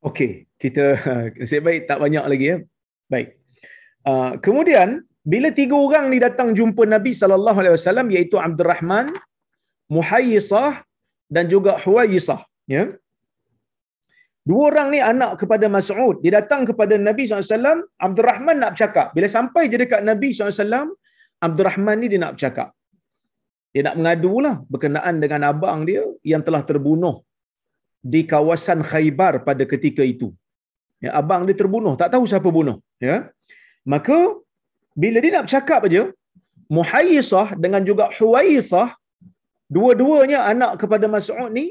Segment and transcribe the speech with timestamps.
[0.00, 0.84] Okey, kita
[1.38, 2.56] nasib baik tak banyak lagi ya.
[3.12, 3.28] Baik.
[4.08, 9.12] Uh, kemudian bila tiga orang ni datang jumpa Nabi sallallahu alaihi wasallam iaitu Abdul Rahman,
[9.92, 10.80] Muhayyisah
[11.28, 12.84] dan juga Huwayyisah, ya.
[14.48, 16.16] Dua orang ni anak kepada Mas'ud.
[16.24, 19.12] Dia datang kepada Nabi SAW, Abdul Rahman nak bercakap.
[19.12, 20.96] Bila sampai je dekat Nabi SAW,
[21.44, 22.72] Abdul Rahman ni dia nak bercakap.
[23.70, 27.20] Dia nak mengadu lah berkenaan dengan abang dia yang telah terbunuh
[28.12, 30.28] di kawasan Khaybar pada ketika itu.
[31.04, 32.76] Ya, abang dia terbunuh, tak tahu siapa bunuh.
[33.00, 33.32] Ya.
[33.92, 34.16] Maka,
[35.02, 36.02] bila dia nak bercakap aja,
[36.70, 38.88] Muhayyisah dengan juga Huwaisah,
[39.76, 41.66] dua-duanya anak kepada Mas'ud ni,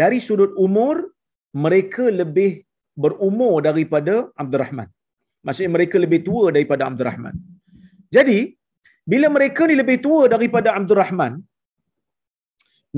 [0.00, 1.14] dari sudut umur,
[1.54, 2.66] mereka lebih
[2.98, 4.88] berumur daripada Abdul Rahman.
[5.46, 7.34] Maksudnya mereka lebih tua daripada Abdul Rahman.
[8.16, 8.38] Jadi,
[9.06, 11.32] bila mereka ni lebih tua daripada Abdul Rahman,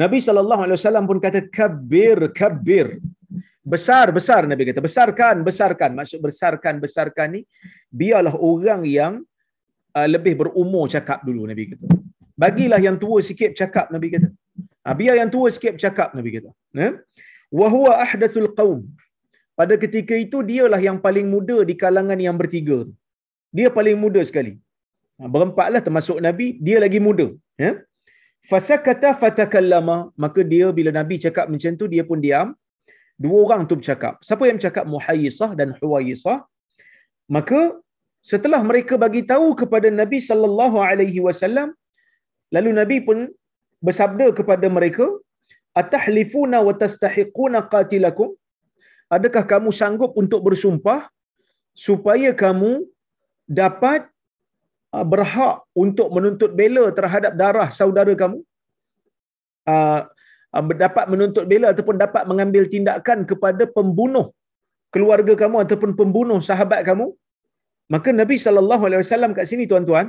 [0.02, 2.88] Nabi sallallahu alaihi wasallam pun kata kabir kabir.
[3.74, 7.40] Besar besar Nabi kata besarkan besarkan maksud besarkan besarkan ni
[8.00, 9.12] biarlah orang yang
[9.98, 11.86] uh, lebih berumur cakap dulu Nabi kata.
[12.42, 14.28] Bagilah yang tua sikit cakap Nabi kata.
[14.86, 16.50] Ha, biar yang tua sikit cakap Nabi kata.
[16.82, 16.90] Ya?
[17.58, 18.80] Wa huwa ahdathul qaum.
[19.58, 22.78] Pada ketika itu dialah yang paling muda di kalangan yang bertiga.
[23.56, 24.52] Dia paling muda sekali.
[25.18, 27.26] Ha, berempatlah termasuk Nabi, dia lagi muda.
[27.64, 27.72] Ya?
[28.50, 29.96] Fasakata fatakallama.
[30.24, 32.48] Maka dia bila Nabi cakap macam tu, dia pun diam.
[33.24, 34.14] Dua orang tu bercakap.
[34.26, 34.84] Siapa yang bercakap?
[34.94, 36.38] Muhayyisah dan Huwayyisah.
[37.36, 37.60] Maka
[38.30, 41.68] setelah mereka bagi tahu kepada Nabi sallallahu alaihi wasallam
[42.56, 43.18] lalu Nabi pun
[43.86, 45.06] bersabda kepada mereka
[45.80, 48.30] atahlifuna wa tastahiquna qatilakum
[49.16, 51.00] adakah kamu sanggup untuk bersumpah
[51.86, 52.72] supaya kamu
[53.60, 54.10] dapat
[55.12, 58.38] berhak untuk menuntut bela terhadap darah saudara kamu
[59.72, 60.00] uh,
[60.56, 64.26] uh, dapat menuntut bela ataupun dapat mengambil tindakan kepada pembunuh
[64.94, 67.06] keluarga kamu ataupun pembunuh sahabat kamu
[67.94, 70.06] maka Nabi sallallahu alaihi wasallam kat sini tuan-tuan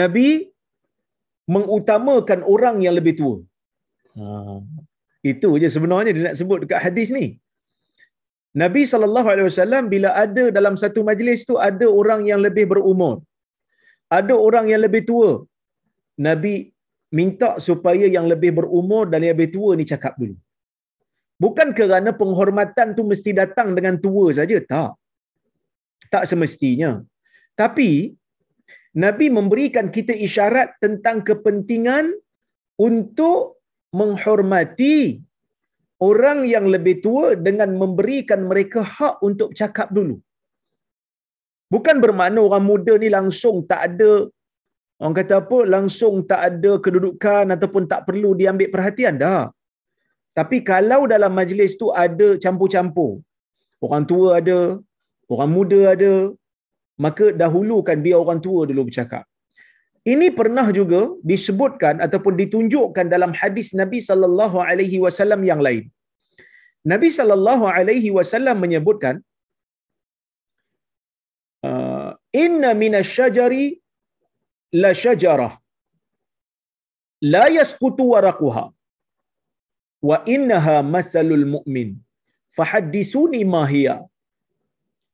[0.00, 0.28] Nabi
[1.54, 3.36] mengutamakan orang yang lebih tua.
[4.18, 4.58] Ha.
[5.22, 7.38] Itu je sebenarnya dia nak sebut dekat hadis ni.
[8.62, 13.14] Nabi sallallahu alaihi wasallam bila ada dalam satu majlis tu ada orang yang lebih berumur.
[14.18, 15.30] Ada orang yang lebih tua.
[16.26, 16.54] Nabi
[17.18, 20.36] minta supaya yang lebih berumur dan yang lebih tua ni cakap dulu.
[21.44, 24.92] Bukan kerana penghormatan tu mesti datang dengan tua saja, tak.
[26.14, 26.90] Tak semestinya.
[27.60, 27.90] Tapi
[29.04, 32.16] Nabi memberikan kita isyarat tentang kepentingan
[32.80, 33.60] untuk
[33.92, 35.20] menghormati
[36.08, 40.16] orang yang lebih tua dengan memberikan mereka hak untuk cakap dulu.
[41.72, 44.30] Bukan bermakna orang muda ni langsung tak ada
[45.02, 49.50] orang kata apa langsung tak ada kedudukan ataupun tak perlu diambil perhatian dah.
[50.38, 53.12] Tapi kalau dalam majlis tu ada campur-campur.
[53.84, 54.58] Orang tua ada,
[55.32, 56.32] orang muda ada,
[57.04, 59.24] maka dahulukan biar orang tua dulu bercakap.
[60.12, 61.00] Ini pernah juga
[61.30, 65.84] disebutkan ataupun ditunjukkan dalam hadis Nabi sallallahu alaihi wasallam yang lain.
[66.92, 69.16] Nabi sallallahu alaihi wasallam menyebutkan
[71.68, 72.10] uh,
[72.44, 73.64] inna minasyajari
[74.82, 75.52] la syajarah
[77.34, 78.64] la yasqutu waraquha
[80.08, 81.90] wa innaha mathalul mu'min
[82.58, 83.96] fahaddithuni ma hiya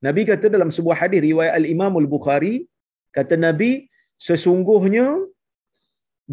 [0.05, 2.55] Nabi kata dalam sebuah hadis riwayat Al-Imam Al-Bukhari,
[3.17, 3.71] kata Nabi,
[4.27, 5.07] sesungguhnya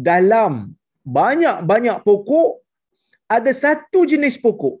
[0.09, 0.53] dalam
[1.17, 2.49] banyak-banyak pokok
[3.35, 4.75] ada satu jenis pokok.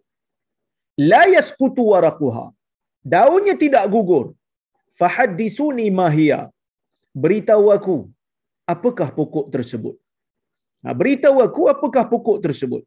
[1.09, 2.45] La yasqutu waraquha.
[3.13, 4.25] Daunnya tidak gugur.
[4.99, 6.41] Fahaddithuni ma hiya.
[7.23, 7.97] Beritahu aku
[8.73, 9.95] apakah pokok tersebut.
[10.83, 12.83] Ha, beritahu aku apakah pokok tersebut.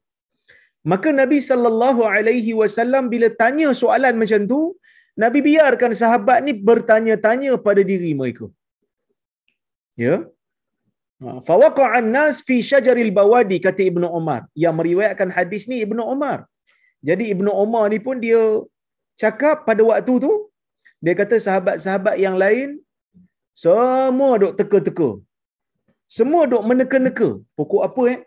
[0.93, 4.61] Maka Nabi sallallahu alaihi wasallam bila tanya soalan macam tu,
[5.23, 8.47] Nabi biarkan sahabat ni bertanya-tanya pada diri mereka.
[10.03, 10.15] Ya.
[11.23, 16.39] Ha, fawaqa'an nas fi syajaril bawadi kata Ibnu Umar yang meriwayatkan hadis ni Ibnu Umar.
[17.09, 18.43] Jadi Ibnu Umar ni pun dia
[19.23, 20.33] cakap pada waktu tu
[21.05, 22.69] dia kata sahabat-sahabat yang lain
[23.63, 25.11] semua duk teka-teka.
[26.17, 27.29] Semua duk meneka-neka.
[27.59, 28.21] Pokok apa eh?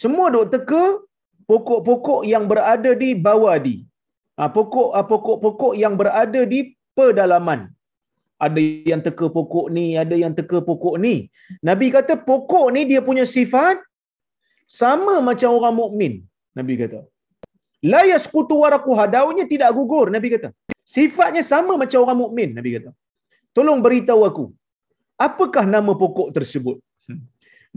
[0.00, 0.84] Semua duk teka
[1.50, 3.76] pokok-pokok yang berada di bawadi.
[4.38, 6.60] Ha, pokok ha, pokok-pokok yang berada di
[6.96, 7.60] pedalaman.
[8.46, 8.60] Ada
[8.90, 11.14] yang teka pokok ni, ada yang teka pokok ni.
[11.68, 13.78] Nabi kata pokok ni dia punya sifat
[14.80, 16.12] sama macam orang mukmin.
[16.58, 17.00] Nabi kata.
[17.92, 20.50] La yasqutu waraquha daunnya tidak gugur Nabi kata.
[20.94, 22.90] Sifatnya sama macam orang mukmin Nabi kata.
[23.56, 24.44] Tolong beritahu aku.
[25.26, 26.76] Apakah nama pokok tersebut?
[27.06, 27.22] Hmm.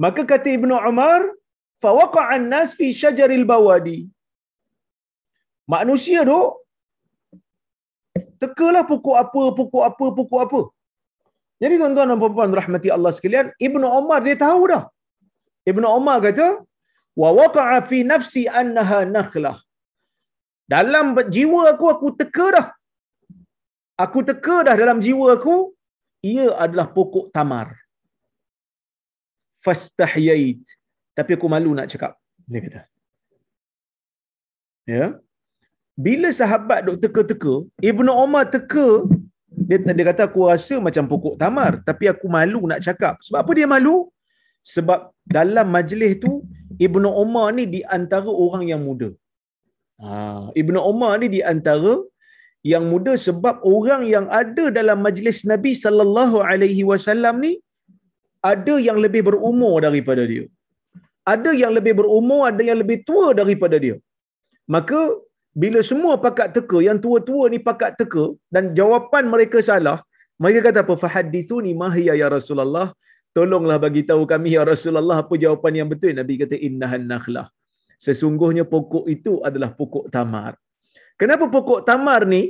[0.03, 1.21] Maka kata Ibnu Umar,
[1.83, 4.00] fawaqa'an nas fi syajaril bawadi
[5.73, 6.41] manusia tu
[8.45, 10.62] tekalah pokok apa, pokok apa, pokok apa.
[11.63, 14.83] Jadi tuan-tuan dan puan-puan rahmati Allah sekalian, Ibnu Umar dia tahu dah.
[15.71, 16.47] Ibnu Umar kata,
[17.21, 19.57] wa waqa'a fi nafsi annaha nakhlah.
[20.74, 22.68] Dalam jiwa aku aku teka dah.
[24.06, 25.56] Aku teka dah dalam jiwa aku
[26.25, 27.68] ia adalah pokok tamar.
[29.63, 30.62] Fastahyait.
[31.18, 32.18] Tapi aku malu nak cakap.
[32.50, 32.81] Dia kata.
[34.86, 35.06] Ya.
[35.95, 37.53] Bila sahabat duk teka-teka,
[37.89, 38.88] Ibnu Umar teka,
[39.68, 41.71] dia, dia kata aku rasa macam pokok tamar.
[41.88, 43.15] Tapi aku malu nak cakap.
[43.25, 43.95] Sebab apa dia malu?
[44.74, 45.00] Sebab
[45.38, 46.31] dalam majlis tu,
[46.88, 49.09] Ibnu Umar ni di antara orang yang muda.
[50.03, 51.94] Ha, Ibnu Umar ni di antara
[52.71, 57.53] yang muda sebab orang yang ada dalam majlis Nabi sallallahu alaihi wasallam ni
[58.51, 60.45] ada yang lebih berumur daripada dia.
[61.33, 63.95] Ada yang lebih berumur, ada yang lebih tua daripada dia.
[64.75, 65.00] Maka
[65.62, 68.25] bila semua pakat teka, yang tua-tua ni pakat teka
[68.56, 69.98] dan jawapan mereka salah,
[70.44, 70.94] mereka kata apa?
[71.04, 72.88] Fahadithuni mahiya ya Rasulullah.
[73.36, 76.12] Tolonglah bagi tahu kami ya Rasulullah apa jawapan yang betul.
[76.19, 77.48] Nabi kata innahan nakhlah.
[78.06, 80.60] Sesungguhnya pokok itu adalah pokok tamar.
[81.16, 82.42] Kenapa pokok tamar ni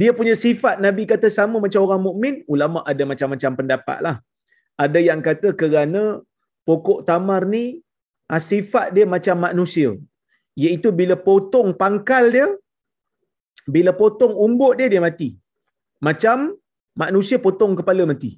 [0.00, 2.34] dia punya sifat Nabi kata sama macam orang mukmin?
[2.44, 4.16] Ulama ada macam-macam pendapat lah.
[4.76, 6.20] Ada yang kata kerana
[6.68, 7.80] pokok tamar ni
[8.28, 9.96] sifat dia macam manusia.
[10.62, 12.46] Iaitu bila potong pangkal dia,
[13.74, 15.28] bila potong umbut dia, dia mati.
[16.06, 16.38] Macam
[17.02, 18.32] manusia potong kepala mati.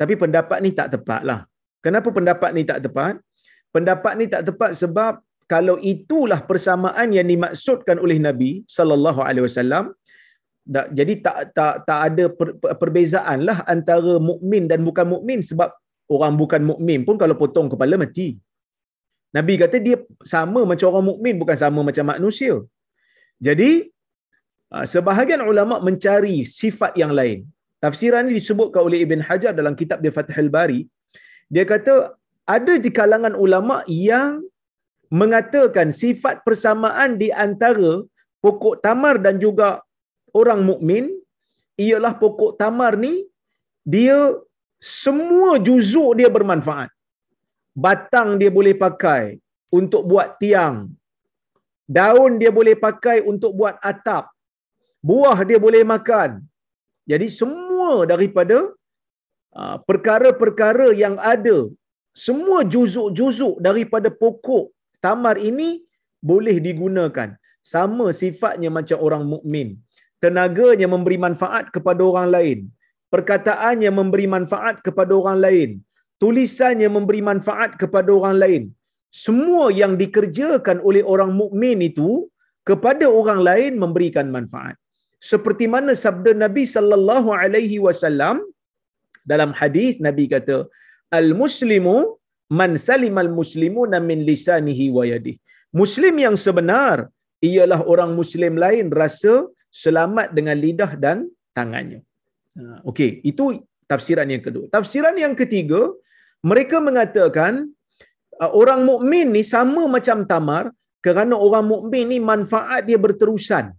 [0.00, 1.40] Tapi pendapat ni tak tepat lah.
[1.84, 3.14] Kenapa pendapat ni tak tepat?
[3.74, 5.12] Pendapat ni tak tepat sebab
[5.52, 9.84] kalau itulah persamaan yang dimaksudkan oleh Nabi sallallahu alaihi wasallam
[10.68, 12.48] jadi tak tak tak ada per,
[12.80, 15.72] perbezaan lah antara mukmin dan bukan mukmin sebab
[16.12, 18.28] orang bukan mukmin pun kalau potong kepala mati.
[19.36, 22.54] Nabi kata dia sama macam orang mukmin bukan sama macam manusia.
[23.46, 23.70] Jadi
[24.74, 27.44] ah, sebahagian ulama mencari sifat yang lain.
[27.84, 30.80] Tafsiran ini disebutkan oleh Ibn Hajar dalam kitab dia Fathul Bari.
[31.54, 31.94] Dia kata
[32.56, 34.42] ada di kalangan ulama yang
[35.20, 37.92] mengatakan sifat persamaan di antara
[38.44, 39.68] pokok tamar dan juga
[40.40, 41.04] orang mukmin
[41.86, 43.24] ialah pokok tamar ni
[43.94, 44.18] dia
[44.82, 46.90] semua juzuk dia bermanfaat.
[47.84, 49.22] Batang dia boleh pakai
[49.78, 50.76] untuk buat tiang.
[51.98, 54.24] Daun dia boleh pakai untuk buat atap.
[55.08, 56.30] Buah dia boleh makan.
[57.10, 58.56] Jadi semua daripada
[59.60, 61.58] uh, perkara-perkara yang ada,
[62.26, 64.64] semua juzuk-juzuk daripada pokok
[65.04, 65.68] tamar ini
[66.30, 67.30] boleh digunakan.
[67.72, 69.68] Sama sifatnya macam orang mukmin
[70.22, 72.58] tenaganya memberi manfaat kepada orang lain,
[73.14, 75.70] perkataannya memberi manfaat kepada orang lain,
[76.22, 78.62] tulisannya memberi manfaat kepada orang lain.
[79.24, 82.10] Semua yang dikerjakan oleh orang mukmin itu
[82.68, 84.76] kepada orang lain memberikan manfaat.
[85.30, 88.36] Seperti mana sabda Nabi sallallahu alaihi wasallam
[89.32, 90.56] dalam hadis Nabi kata,
[91.20, 91.96] "Al-muslimu
[92.60, 95.40] man salimal muslimuna min lisanihi wa yadihi."
[95.80, 96.96] Muslim yang sebenar
[97.50, 99.32] ialah orang muslim lain rasa
[99.82, 101.18] selamat dengan lidah dan
[101.58, 102.00] tangannya.
[102.58, 103.44] Ha, okey, itu
[103.92, 104.64] tafsiran yang kedua.
[104.76, 105.80] Tafsiran yang ketiga,
[106.44, 107.66] mereka mengatakan
[108.38, 110.70] uh, orang mukmin ni sama macam tamar
[111.02, 113.74] kerana orang mukmin ni manfaat dia berterusan.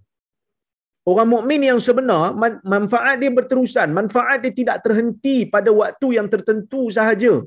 [1.08, 6.94] Orang mukmin yang sebenar manfaat dia berterusan, manfaat dia tidak terhenti pada waktu yang tertentu
[6.94, 7.42] sahaja.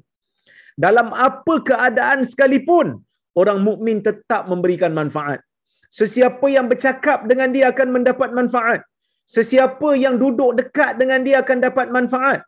[0.75, 2.99] Dalam apa keadaan sekalipun,
[3.38, 5.40] orang mukmin tetap memberikan manfaat.
[5.92, 8.81] Sesiapa yang bercakap dengan dia akan mendapat manfaat.
[9.28, 12.40] Sesiapa yang duduk dekat dengan dia akan dapat manfaat.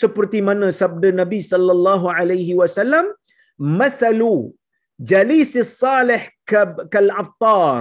[0.00, 3.06] Seperti mana sabda Nabi sallallahu alaihi wasallam,
[3.80, 4.34] "Mathalu
[5.10, 6.22] jalisis salih
[6.94, 7.80] kal aftar."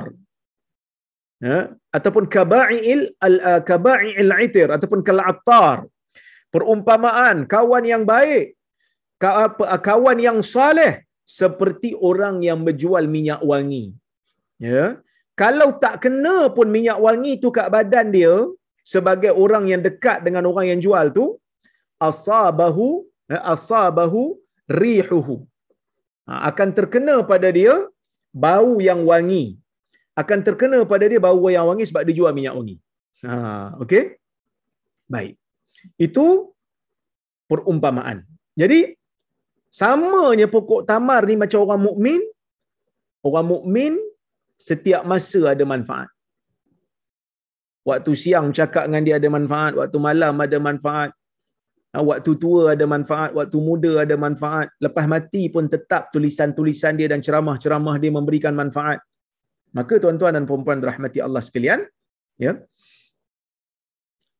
[1.47, 1.59] Ya,
[1.97, 5.75] ataupun kaba'il al uh, kaba'il itir ataupun kal aftar.
[6.53, 8.45] Perumpamaan kawan yang baik,
[9.89, 10.93] kawan yang saleh
[11.39, 13.85] seperti orang yang menjual minyak wangi.
[14.67, 14.85] Ya
[15.41, 18.33] kalau tak kena pun minyak wangi tu kat badan dia
[18.93, 21.25] sebagai orang yang dekat dengan orang yang jual tu
[22.07, 22.87] asabahu
[23.31, 24.21] eh, asabahu
[24.81, 25.37] rihuhu.
[26.29, 27.75] Ha, akan terkena pada dia
[28.45, 29.57] bau yang wangi.
[30.21, 32.75] Akan terkena pada dia bau yang wangi sebab dia jual minyak wangi.
[33.27, 33.35] Ha
[33.83, 34.03] okey?
[35.13, 35.33] Baik.
[36.07, 36.55] Itu
[37.51, 38.23] perumpamaan.
[38.61, 38.79] Jadi
[39.71, 42.21] samanya pokok tamar ni macam orang mukmin
[43.27, 43.93] orang mukmin
[44.59, 46.09] setiap masa ada manfaat.
[47.87, 51.09] Waktu siang cakap dengan dia ada manfaat, waktu malam ada manfaat,
[51.97, 57.19] waktu tua ada manfaat, waktu muda ada manfaat, lepas mati pun tetap tulisan-tulisan dia dan
[57.25, 59.01] ceramah-ceramah dia memberikan manfaat.
[59.73, 61.85] Maka tuan-tuan dan puan-puan rahmati Allah sekalian,
[62.37, 62.57] ya.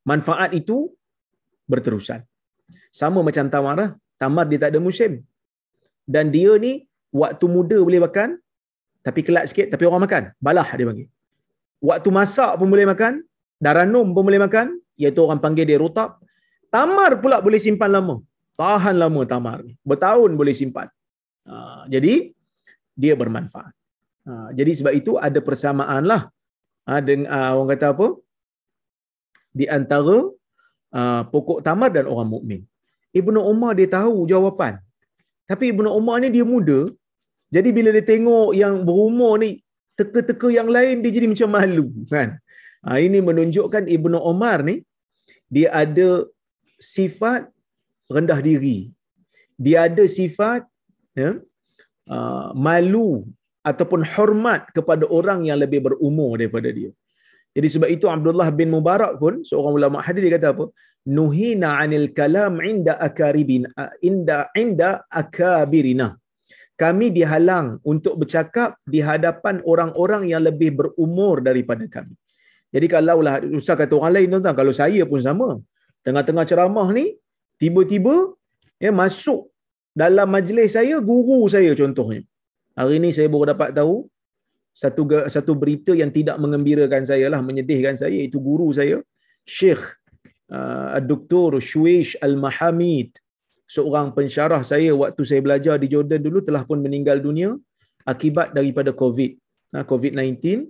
[0.06, 0.94] manfaat itu
[1.70, 2.22] berterusan.
[2.90, 3.98] Sama macam tamar.
[4.18, 5.22] Tamar dia tak ada musim.
[6.06, 8.42] Dan dia ni waktu muda boleh makan,
[9.06, 10.24] tapi kelak sikit, tapi orang makan.
[10.42, 11.08] Balah dia panggil.
[11.80, 13.24] Waktu masak pun boleh makan,
[13.62, 16.20] daranum pun boleh makan, iaitu orang panggil dia rotab.
[16.76, 18.16] Tamar pula boleh simpan lama.
[18.62, 19.74] Tahan lama tamar ni.
[19.90, 20.88] Bertahun boleh simpan.
[21.50, 22.14] Ha, jadi,
[23.02, 23.74] dia bermanfaat.
[24.28, 26.22] Ha, jadi sebab itu ada persamaan lah.
[26.88, 28.08] Ha, dengan, uh, orang kata apa?
[29.60, 30.18] Di antara
[31.00, 32.62] uh, pokok tamar dan orang mukmin.
[33.20, 34.78] Ibnu Umar dia tahu jawapan.
[35.50, 36.80] Tapi Ibnu Umar ni dia muda.
[37.56, 39.50] Jadi bila dia tengok yang berumur ni
[39.98, 42.38] teka-teka yang lain dia jadi macam malu kan.
[42.86, 44.86] Ha, ini menunjukkan Ibnu Umar ni
[45.50, 46.30] dia ada
[46.80, 47.52] sifat
[48.16, 48.90] rendah diri.
[49.60, 50.64] Dia ada sifat
[51.14, 51.38] ya,
[52.08, 53.28] uh, malu
[53.70, 56.92] ataupun hormat kepada orang yang lebih berumur daripada dia.
[57.56, 60.66] Jadi sebab itu Abdullah bin Mubarak pun seorang ulama hadis dia kata apa?
[61.18, 63.64] Nuhina 'anil kalam 'inda akaribin
[64.10, 64.90] inda inda
[65.22, 66.16] akabirina.
[66.80, 72.16] Kami dihalang untuk bercakap di hadapan orang-orang yang lebih berumur daripada kami.
[72.72, 75.50] Jadi kalau lah usah kata orang lain tuan-tuan, kalau saya pun sama.
[76.06, 77.06] Tengah-tengah ceramah ni,
[77.62, 78.16] tiba-tiba
[78.80, 79.52] ya masuk
[79.92, 82.24] dalam majlis saya guru saya contohnya.
[82.80, 84.08] Hari ini saya baru dapat tahu
[84.72, 89.04] satu satu berita yang tidak mengembirakan saya lah, menyedihkan saya itu guru saya,
[89.44, 89.84] Syekh
[90.56, 91.60] uh, Dr.
[91.60, 93.20] Shuish Al-Mahamid,
[93.70, 97.54] seorang pensyarah saya waktu saya belajar di Jordan dulu telah pun meninggal dunia
[98.08, 99.32] akibat daripada COVID.
[99.76, 100.66] Nah, COVID-19.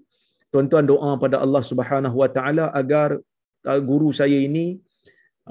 [0.49, 3.21] Tuan-tuan doa pada Allah Subhanahu Wa Taala agar
[3.69, 4.81] uh, guru saya ini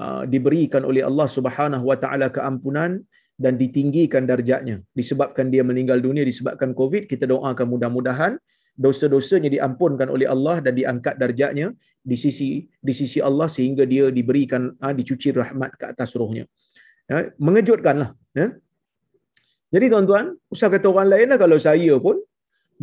[0.03, 2.99] uh, diberikan oleh Allah Subhanahu Wa Taala keampunan
[3.39, 4.77] dan ditinggikan darjatnya.
[4.99, 8.33] Disebabkan dia meninggal dunia disebabkan covid kita doakan mudah-mudahan
[8.79, 11.67] dosa-dosanya diampunkan oleh Allah dan diangkat darjatnya
[11.99, 12.49] di sisi
[12.87, 16.47] di sisi Allah sehingga dia diberikan ha, dicuci rahmat ke atas rohnya.
[17.11, 18.53] Ya, mengejutkanlah ya.
[19.73, 22.21] jadi tuan-tuan usah kata orang lain lah kalau saya pun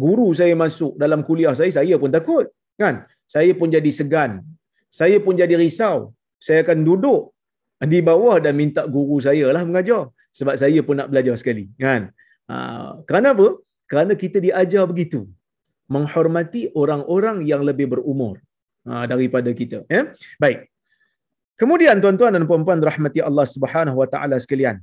[0.05, 2.47] guru saya masuk dalam kuliah saya saya pun takut
[2.77, 3.09] kan?
[3.27, 4.45] Saya pun jadi segan.
[4.87, 6.15] Saya pun jadi risau
[6.47, 7.23] saya akan duduk
[7.93, 10.03] di bawah dan minta guru saya lah mengajar.
[10.39, 12.03] Sebab saya pun nak belajar sekali kan?
[12.51, 12.57] Ha,
[13.09, 13.49] kerana apa?
[13.91, 15.21] Kerana kita diajar begitu
[15.95, 18.35] menghormati orang-orang yang lebih berumur
[18.89, 20.03] ha, daripada kita ya?
[20.43, 20.59] Baik.
[21.61, 24.77] Kemudian tuan-tuan dan puan-puan rahmati Allah Subhanahu wa taala sekalian.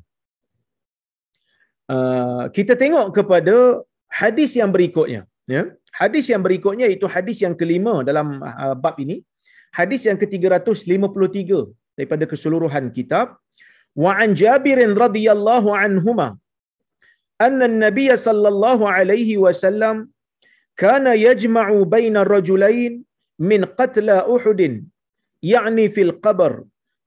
[1.93, 3.55] Uh, kita tengok kepada
[4.21, 5.21] hadis yang berikutnya
[5.55, 5.63] ya?
[5.93, 9.21] Hadis yang berikutnya itu hadis yang kelima dalam uh, bab ini
[9.74, 11.50] hadis yang ke-353
[11.96, 13.36] daripada keseluruhan kitab
[13.98, 16.28] وعن جابر رضي الله عنهما
[17.40, 20.08] أن النبي صلى الله عليه وسلم
[20.76, 23.02] كان يجمع بين الرجلين
[23.38, 24.86] من قتل أحد
[25.42, 26.64] يعني في القبر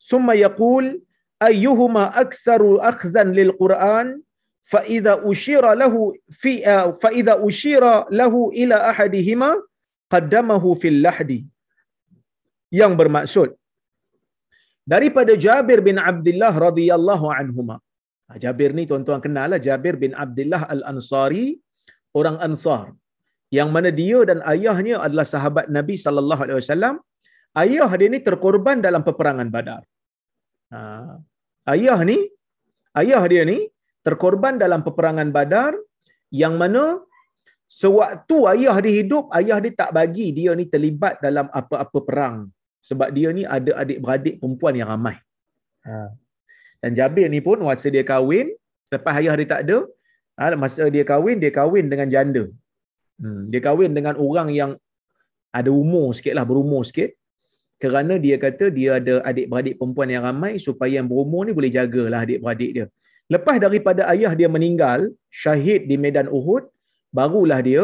[0.08, 1.02] ثم يقول
[1.44, 4.22] أيهما أكثر أخذا للقرآن
[4.62, 6.54] فإذا أشير له في
[7.02, 9.52] فإذا أشير له إلى أحدهما
[10.12, 11.48] قدمه في اللحد
[12.81, 13.49] yang bermaksud
[14.93, 17.77] daripada Jabir bin Abdullah radhiyallahu anhuma.
[18.27, 21.47] Ha, Jabir ni tuan-tuan kenal lah Jabir bin Abdullah Al-Ansari,
[22.19, 22.87] orang Ansar.
[23.57, 26.95] Yang mana dia dan ayahnya adalah sahabat Nabi sallallahu alaihi wasallam.
[27.63, 29.83] Ayah dia ni terkorban dalam peperangan Badar.
[30.75, 30.81] Ha,
[31.75, 32.19] ayah ni
[33.01, 33.59] ayah dia ni
[34.07, 35.73] terkorban dalam peperangan Badar
[36.43, 36.85] yang mana
[37.81, 42.37] sewaktu ayah dia hidup, ayah dia tak bagi dia ni terlibat dalam apa-apa perang
[42.89, 45.17] sebab dia ni ada adik-beradik perempuan yang ramai.
[45.87, 46.15] Ha.
[46.83, 48.47] Dan Jabir ni pun masa dia kahwin,
[48.95, 49.79] lepas ayah dia tak ada,
[50.39, 52.45] ha, masa dia kahwin, dia kahwin dengan janda.
[53.23, 53.43] Hmm.
[53.53, 54.71] Dia kahwin dengan orang yang
[55.59, 57.11] ada umur sikit lah, berumur sikit.
[57.83, 62.21] Kerana dia kata dia ada adik-beradik perempuan yang ramai supaya yang berumur ni boleh jagalah
[62.25, 62.87] adik-beradik dia.
[63.35, 65.01] Lepas daripada ayah dia meninggal,
[65.43, 66.65] syahid di medan Uhud,
[67.11, 67.83] barulah dia,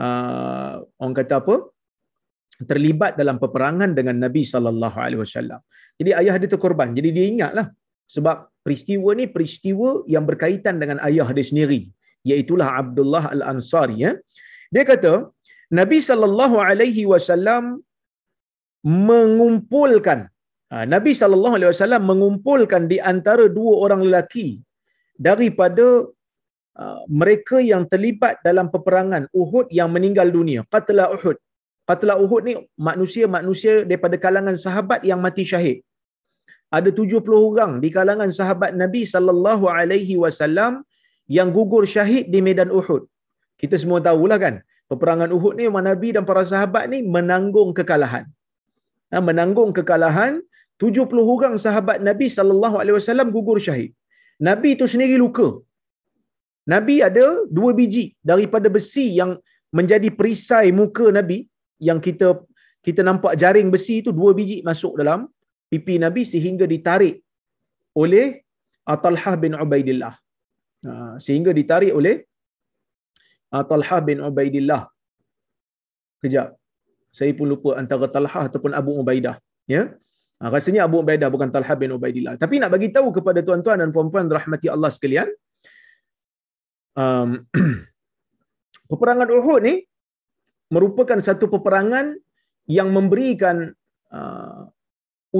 [0.00, 1.54] uh, orang kata apa,
[2.70, 5.60] terlibat dalam peperangan dengan Nabi sallallahu alaihi wasallam.
[6.00, 6.96] Jadi ayah dia terkorban.
[6.98, 7.66] Jadi dia ingatlah
[8.14, 11.80] sebab peristiwa ni peristiwa yang berkaitan dengan ayah dia sendiri,
[12.24, 14.12] iaitu Abdullah Al-Ansari ya.
[14.72, 15.12] Dia kata
[15.80, 17.82] Nabi sallallahu alaihi wasallam
[18.86, 20.30] mengumpulkan
[20.70, 24.48] ha, Nabi sallallahu alaihi wasallam mengumpulkan di antara dua orang lelaki
[25.28, 25.86] daripada
[26.82, 31.36] uh, mereka yang terlibat dalam peperangan Uhud yang meninggal dunia, qatla Uhud
[31.88, 32.54] Qatla Uhud ni
[32.88, 35.78] manusia-manusia daripada kalangan sahabat yang mati syahid.
[36.76, 40.72] Ada 70 orang di kalangan sahabat Nabi sallallahu alaihi wasallam
[41.36, 43.02] yang gugur syahid di medan Uhud.
[43.60, 44.54] Kita semua tahulah kan,
[44.90, 48.26] peperangan Uhud ni Nabi dan para sahabat ni menanggung kekalahan.
[49.12, 50.32] ha, menanggung kekalahan
[50.82, 53.90] 70 orang sahabat Nabi sallallahu alaihi wasallam gugur syahid.
[54.48, 55.48] Nabi itu sendiri luka.
[56.72, 57.26] Nabi ada
[57.56, 59.32] dua biji daripada besi yang
[59.78, 61.38] menjadi perisai muka Nabi
[61.82, 62.40] yang kita
[62.86, 65.26] kita nampak jaring besi itu dua biji masuk dalam
[65.70, 67.18] pipi Nabi sehingga ditarik
[67.98, 68.46] oleh
[68.86, 70.14] Talhah bin Ubaidillah.
[70.86, 72.22] Ha, sehingga ditarik oleh
[73.50, 74.86] Talhah bin Ubaidillah.
[76.22, 76.54] Kejap.
[77.10, 79.42] Saya pun lupa antara Talhah ataupun Abu Ubaidah.
[79.66, 79.98] Ya.
[80.38, 82.38] Ha, rasanya Abu Ubaidah bukan Talhah bin Ubaidillah.
[82.38, 85.26] Tapi nak bagi tahu kepada tuan-tuan dan puan-puan rahmati Allah sekalian,
[86.94, 87.42] um,
[88.90, 89.74] peperangan Uhud ni
[90.74, 92.06] merupakan satu peperangan
[92.76, 93.56] yang memberikan
[94.10, 94.66] uh,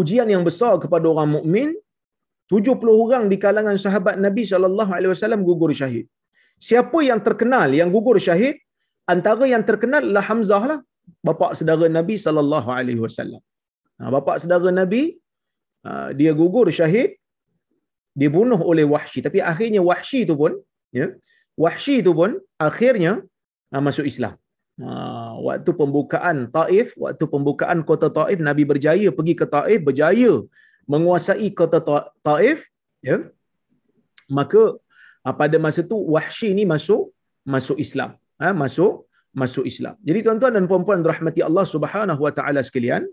[0.01, 1.69] ujian yang besar kepada orang mukmin
[2.55, 6.07] 70 orang di kalangan sahabat Nabi sallallahu alaihi wasallam gugur syahid.
[6.69, 8.57] Siapa yang terkenal yang gugur syahid?
[9.15, 10.79] Antara yang terkenal adalah Hamzah lah,
[11.27, 13.43] bapa saudara Nabi sallallahu alaihi wasallam.
[13.99, 15.03] Ha, bapa saudara Nabi
[15.89, 17.19] uh, dia gugur syahid
[18.23, 20.53] dibunuh oleh Wahsy tapi akhirnya Wahsy itu pun
[20.99, 21.07] ya
[21.65, 22.31] Wahsy itu pun
[22.69, 23.13] akhirnya
[23.75, 24.35] uh, masuk Islam.
[24.77, 30.33] Uh, waktu pembukaan Taif, waktu pembukaan kota Taif Nabi berjaya pergi ke Taif berjaya
[30.85, 31.81] menguasai kota
[32.27, 32.59] Taif
[33.01, 33.25] ya.
[34.29, 34.77] Maka
[35.25, 37.09] uh, pada masa tu Wahsy ni masuk
[37.55, 38.21] masuk Islam.
[38.37, 39.97] Ha, masuk masuk Islam.
[40.09, 43.09] Jadi tuan-tuan dan puan-puan rahmati Allah Subhanahu wa taala sekalian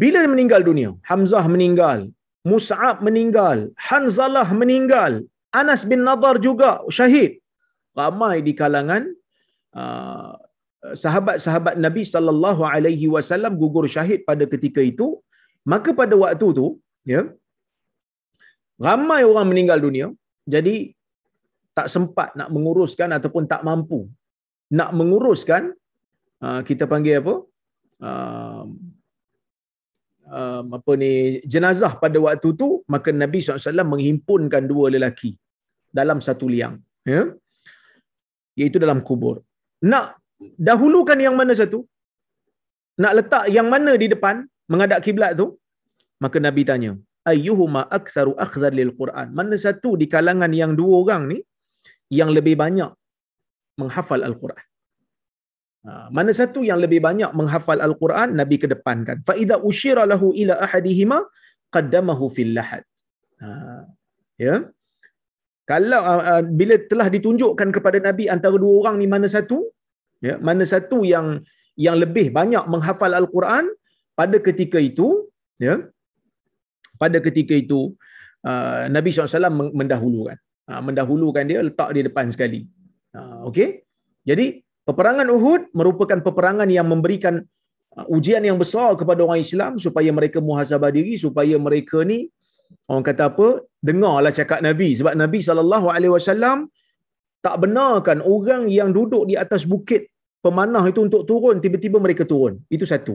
[0.00, 0.90] bila meninggal dunia?
[1.10, 2.08] Hamzah meninggal
[2.50, 5.12] Mus'ab meninggal Hanzalah meninggal
[5.60, 7.32] Anas bin Nadar juga syahid.
[7.98, 9.12] Ramai di kalangan
[11.02, 15.08] sahabat-sahabat Nabi sallallahu alaihi wasallam gugur syahid pada ketika itu.
[15.72, 16.66] Maka pada waktu tu,
[17.12, 17.22] ya,
[18.86, 20.06] ramai orang meninggal dunia,
[20.54, 20.76] jadi
[21.78, 24.00] tak sempat nak menguruskan ataupun tak mampu
[24.78, 25.62] nak menguruskan
[26.44, 27.34] uh, kita panggil apa?
[28.08, 28.64] Uh,
[30.38, 31.12] uh, apa ni
[31.52, 35.32] jenazah pada waktu tu maka Nabi SAW menghimpunkan dua lelaki
[35.98, 36.76] dalam satu liang
[37.14, 37.22] ya.
[38.58, 39.36] Iaitu dalam kubur
[39.82, 40.18] nak
[40.68, 41.80] dahulukan yang mana satu?
[43.02, 45.54] Nak letak yang mana di depan menghadap kiblat tu?
[46.22, 46.92] Maka nabi tanya
[47.32, 49.28] ayyuhuma aktsaru akhdhar lil quran?
[49.38, 51.38] Mana satu di kalangan yang dua orang ni
[52.18, 52.90] yang lebih banyak
[53.80, 54.64] menghafal al-Quran?
[55.86, 58.34] Ha, mana satu yang lebih banyak menghafal al-Quran?
[58.40, 59.22] Nabi kedepankan.
[59.28, 61.18] Fa idza ushira lahu ila ahadihima
[61.74, 62.82] qaddamahu fil lahad.
[63.42, 63.48] Ha,
[64.46, 64.66] ya
[65.70, 69.58] kalau uh, bila telah ditunjukkan kepada nabi antara dua orang ni mana satu?
[70.26, 71.26] Ya mana satu yang
[71.78, 73.68] yang lebih banyak menghafal al-Quran
[74.18, 75.08] pada ketika itu
[75.62, 75.74] ya
[76.98, 77.94] pada ketika itu
[78.48, 80.36] uh, Nabi SAW mendahulukan.
[80.68, 82.66] Uh, mendahulukan dia letak di depan sekali.
[83.14, 83.86] Uh, okey?
[84.26, 87.44] Jadi peperangan Uhud merupakan peperangan yang memberikan
[87.94, 92.28] uh, ujian yang besar kepada orang Islam supaya mereka muhasabah diri supaya mereka ni
[92.90, 93.48] orang kata apa
[93.88, 96.66] dengarlah cakap Nabi sebab Nabi SAW
[97.46, 100.10] tak benarkan orang yang duduk di atas bukit
[100.44, 103.14] pemanah itu untuk turun tiba-tiba mereka turun itu satu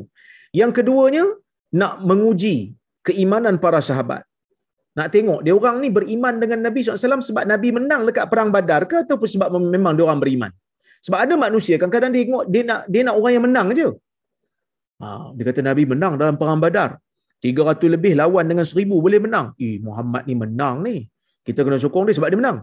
[0.59, 1.25] yang keduanya
[1.73, 2.55] nak menguji
[3.07, 4.21] keimanan para sahabat.
[4.93, 8.85] Nak tengok dia orang ni beriman dengan Nabi SAW sebab Nabi menang dekat perang Badar
[8.85, 10.51] ke ataupun sebab memang dia orang beriman.
[11.01, 13.87] Sebab ada manusia kadang-kadang dia tengok dia nak dia nak orang yang menang aja.
[15.01, 17.01] Ha, dia kata Nabi menang dalam perang Badar.
[17.43, 19.47] 300 lebih lawan dengan 1000 boleh menang.
[19.65, 20.95] Eh Muhammad ni menang ni.
[21.47, 22.57] Kita kena sokong dia sebab dia menang.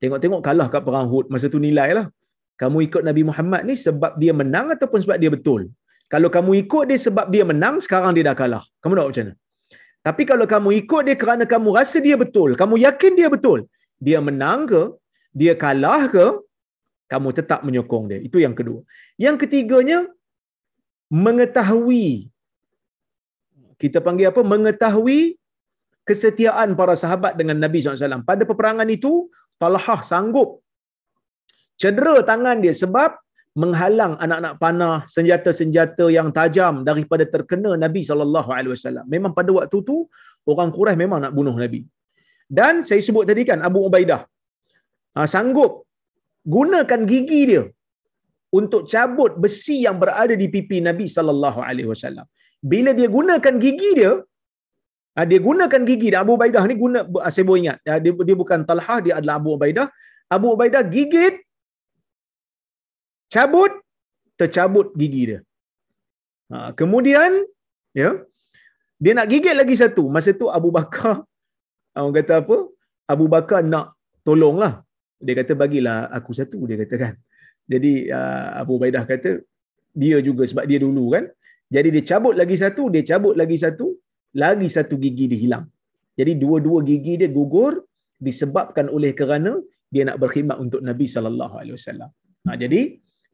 [0.00, 2.06] Tengok-tengok kalah kat perang Hud masa tu nilai lah.
[2.60, 5.68] Kamu ikut Nabi Muhammad ni sebab dia menang ataupun sebab dia betul.
[6.12, 8.64] Kalau kamu ikut dia sebab dia menang, sekarang dia dah kalah.
[8.84, 9.34] Kamu nak macam mana?
[10.06, 13.58] Tapi kalau kamu ikut dia kerana kamu rasa dia betul, kamu yakin dia betul,
[14.06, 14.82] dia menang ke,
[15.30, 16.26] dia kalah ke,
[17.12, 18.18] kamu tetap menyokong dia.
[18.18, 18.80] Itu yang kedua.
[19.24, 19.98] Yang ketiganya,
[21.12, 22.31] mengetahui.
[23.82, 24.42] Kita panggil apa?
[24.52, 25.20] Mengetahui
[26.08, 28.26] kesetiaan para sahabat dengan Nabi SAW.
[28.30, 29.12] Pada peperangan itu,
[29.62, 30.48] Talhah sanggup
[31.82, 33.10] cedera tangan dia sebab
[33.62, 38.00] menghalang anak-anak panah, senjata-senjata yang tajam daripada terkena Nabi
[38.74, 39.04] wasallam.
[39.14, 39.96] Memang pada waktu tu
[40.52, 41.80] orang Quraisy memang nak bunuh Nabi.
[42.58, 44.22] Dan saya sebut tadi kan Abu Ubaidah
[45.16, 45.72] ha, sanggup
[46.54, 47.62] gunakan gigi dia
[48.58, 52.26] untuk cabut besi yang berada di pipi Nabi sallallahu alaihi wasallam.
[52.62, 54.12] Bila dia gunakan gigi dia,
[55.14, 56.20] ha, dia gunakan gigi dia.
[56.22, 57.02] Abu Ubaidah ni guna
[57.34, 59.88] saya boleh ingat, ha, dia, dia bukan Talhah, dia adalah Abu Ubaidah.
[60.30, 61.34] Abu Ubaidah gigit
[63.34, 63.72] cabut
[64.38, 65.40] tercabut gigi dia.
[66.52, 67.42] Ha, kemudian
[68.00, 68.10] ya
[69.02, 70.06] dia nak gigit lagi satu.
[70.14, 71.26] Masa tu Abu Bakar
[71.98, 72.56] orang kata apa?
[73.12, 74.86] Abu Bakar nak tolonglah.
[75.18, 77.14] Dia kata bagilah aku satu dia kata kan.
[77.66, 77.92] Jadi
[78.62, 79.42] Abu Baidah kata
[80.02, 81.24] dia juga sebab dia dulu kan
[81.74, 83.86] Jadi dia cabut lagi satu, dia cabut lagi satu,
[84.42, 85.64] lagi satu gigi dia hilang.
[86.18, 87.72] Jadi dua-dua gigi dia gugur
[88.26, 89.52] disebabkan oleh kerana
[89.92, 92.10] dia nak berkhidmat untuk Nabi sallallahu alaihi wasallam.
[92.46, 92.80] Ha, jadi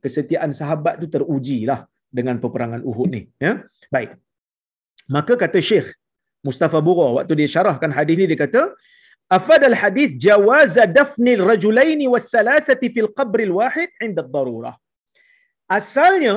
[0.04, 1.80] kesetiaan sahabat tu terujilah
[2.18, 3.52] dengan peperangan Uhud ni, ya.
[3.94, 4.10] Baik.
[5.16, 5.88] Maka kata Syekh
[6.46, 8.62] Mustafa Bura waktu dia syarahkan hadis ni dia kata
[9.36, 14.30] afad al hadis jawaz dafn al rajulain was thalathati fil qabr al wahid inda al
[14.36, 14.76] darurah.
[15.78, 16.34] Asalnya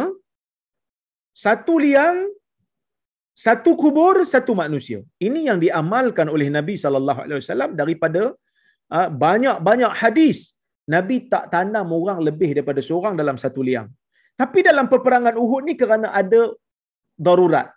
[1.43, 2.17] satu liang
[3.45, 4.99] satu kubur satu manusia.
[5.27, 8.21] Ini yang diamalkan oleh Nabi sallallahu alaihi wasallam daripada
[8.95, 10.39] uh, banyak-banyak hadis.
[10.93, 13.87] Nabi tak tanam orang lebih daripada seorang dalam satu liang.
[14.41, 16.41] Tapi dalam peperangan Uhud ni kerana ada
[17.27, 17.67] darurat.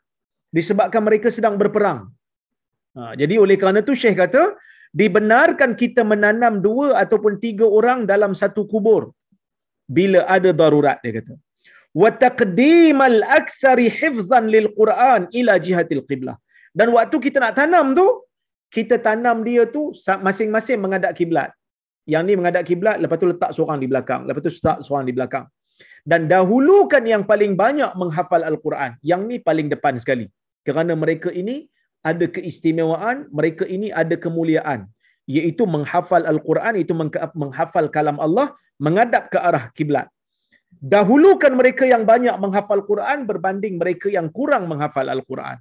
[0.57, 2.00] Disebabkan mereka sedang berperang.
[2.96, 4.42] Ha, jadi oleh kerana tu Syekh kata,
[5.00, 9.03] dibenarkan kita menanam dua ataupun tiga orang dalam satu kubur.
[9.96, 11.35] Bila ada darurat, dia kata
[12.00, 16.37] wa taqdimal aktsari hifzan lil Quran ila jihatil qiblah.
[16.78, 18.07] Dan waktu kita nak tanam tu,
[18.74, 19.83] kita tanam dia tu
[20.26, 21.50] masing-masing menghadap kiblat.
[22.12, 25.14] Yang ni menghadap kiblat, lepas tu letak seorang di belakang, lepas tu letak seorang di
[25.14, 25.46] belakang.
[26.04, 29.00] Dan dahulukan yang paling banyak menghafal Al-Quran.
[29.11, 30.26] Yang ni paling depan sekali.
[30.66, 31.64] Kerana mereka ini
[32.04, 34.85] ada keistimewaan, mereka ini ada kemuliaan.
[35.24, 36.92] Iaitu menghafal Al-Quran, itu
[37.40, 40.11] menghafal kalam Allah, menghadap ke arah kiblat
[40.80, 45.58] dahulukan mereka yang banyak menghafal Quran berbanding mereka yang kurang menghafal Al-Quran.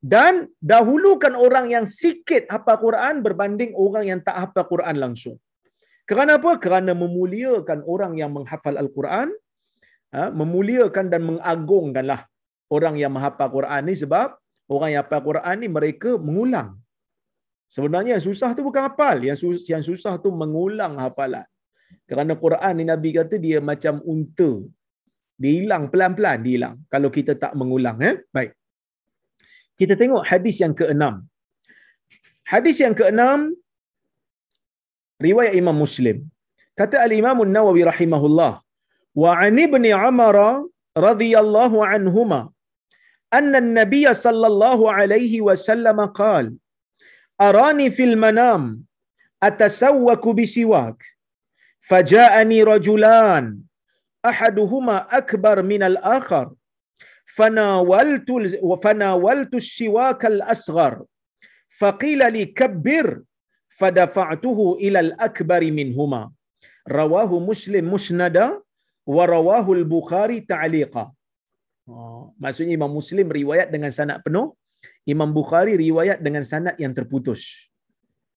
[0.00, 5.36] Dan dahulukan orang yang sikit hafal Quran berbanding orang yang tak hafal Quran langsung.
[6.08, 6.56] Kerana apa?
[6.56, 9.28] Kerana memuliakan orang yang menghafal Al-Quran,
[10.16, 12.24] ha, memuliakan dan mengagungkanlah
[12.72, 14.40] orang yang menghafal Quran ni sebab
[14.72, 16.80] orang yang hafal Quran ni mereka mengulang.
[17.70, 21.46] Sebenarnya yang susah tu bukan hafal, yang susah, yang susah tu mengulang hafalan.
[22.10, 24.50] Kerana Quran ni Nabi kata dia macam unta.
[25.40, 28.16] Dia hilang pelan-pelan dia hilang kalau kita tak mengulang eh.
[28.36, 28.50] Baik.
[29.80, 31.14] Kita tengok hadis yang keenam.
[32.52, 33.40] Hadis yang keenam
[35.26, 36.16] riwayat Imam Muslim.
[36.80, 38.52] Kata Al-Imam An-Nawawi rahimahullah,
[39.22, 40.36] wa an ibn Umar
[41.06, 42.40] radhiyallahu anhuma
[43.38, 46.50] anna an-nabiy sallallahu alaihi wasallam qala
[47.48, 48.62] arani fil manam
[49.48, 50.96] atasawwaku bisiwak
[51.90, 53.44] faja'ani rajulan.
[54.30, 56.46] Ahaduhuma akbar minal akhar.
[57.36, 58.34] Fanawaltu
[58.84, 60.94] fanawaltu siwak al-asghar
[61.80, 63.08] faqila li kabbir.
[63.80, 66.22] Fadafa'tuhu ila al-akbari minhuma.
[66.84, 68.46] Rawahu muslim musnada
[69.16, 71.04] wa rawahu al-bukhari ta'liqa.
[71.90, 74.54] Oh, maksudnya Imam Muslim riwayat dengan sanad penuh.
[75.12, 77.40] Imam Bukhari riwayat dengan sanad yang terputus.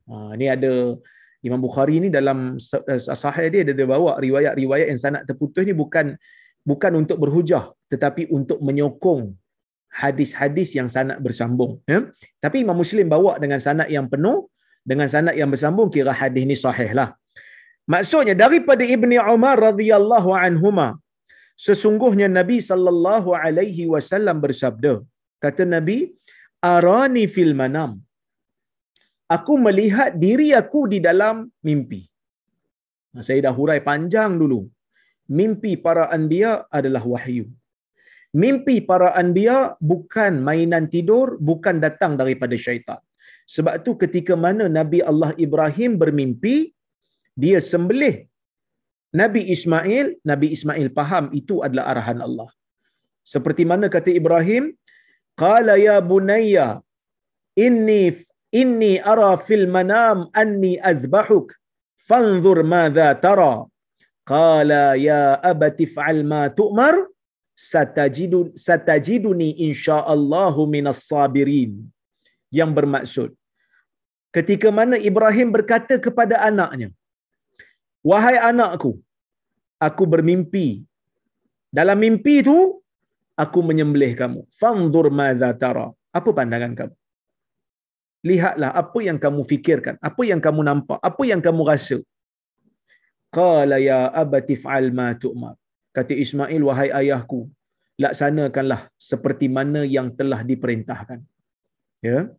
[0.10, 0.72] Ah, ha, ini ada
[1.48, 2.38] Imam Bukhari ni dalam
[2.92, 6.16] eh, sahih dia dia bawa riwayat-riwayat yang sanad terputus ni bukan
[6.72, 9.24] bukan untuk berhujah tetapi untuk menyokong
[10.02, 12.00] hadis-hadis yang sanad bersambung ya.
[12.44, 14.38] Tapi Imam Muslim bawa dengan sanad yang penuh
[14.92, 17.10] dengan sanad yang bersambung kira hadis ni sahih lah.
[17.94, 20.88] Maksudnya daripada Ibni Umar radhiyallahu anhuma
[21.66, 24.94] sesungguhnya Nabi sallallahu alaihi wasallam bersabda
[25.44, 25.98] kata Nabi
[26.74, 28.00] arani fil manam
[29.30, 32.02] aku melihat diri aku di dalam mimpi.
[33.22, 34.66] Saya dah hurai panjang dulu.
[35.30, 37.46] Mimpi para anbiya adalah wahyu.
[38.34, 43.00] Mimpi para anbiya bukan mainan tidur, bukan datang daripada syaitan.
[43.46, 46.74] Sebab tu ketika mana Nabi Allah Ibrahim bermimpi,
[47.38, 48.26] dia sembelih
[49.14, 52.50] Nabi Ismail, Nabi Ismail faham itu adalah arahan Allah.
[53.22, 54.74] Seperti mana kata Ibrahim,
[55.38, 56.82] Qala ya bunayya,
[57.58, 58.02] inni
[58.62, 61.50] inni ara fil manam anni azbahuk.
[62.08, 63.54] Fanzur madza tara.
[64.32, 66.96] Qala ya abati fa'al ma tu'mar.
[67.54, 71.74] Satajidu satajiduni insyaallah minas sabirin.
[72.58, 73.30] Yang bermaksud
[74.34, 76.90] ketika mana Ibrahim berkata kepada anaknya
[78.02, 78.92] wahai anakku
[79.78, 80.68] aku bermimpi.
[81.74, 82.58] Dalam mimpi itu
[83.34, 84.42] aku menyembelih kamu.
[84.60, 85.90] Fanzur madza tara.
[86.14, 86.94] Apa pandangan kamu
[88.24, 92.00] lihatlah apa yang kamu fikirkan, apa yang kamu nampak, apa yang kamu rasa.
[93.34, 95.56] Qala ya abati fa'al ma tu'mar.
[95.94, 97.40] Kata Ismail, wahai ayahku,
[98.00, 101.20] laksanakanlah seperti mana yang telah diperintahkan.
[102.02, 102.32] Ya.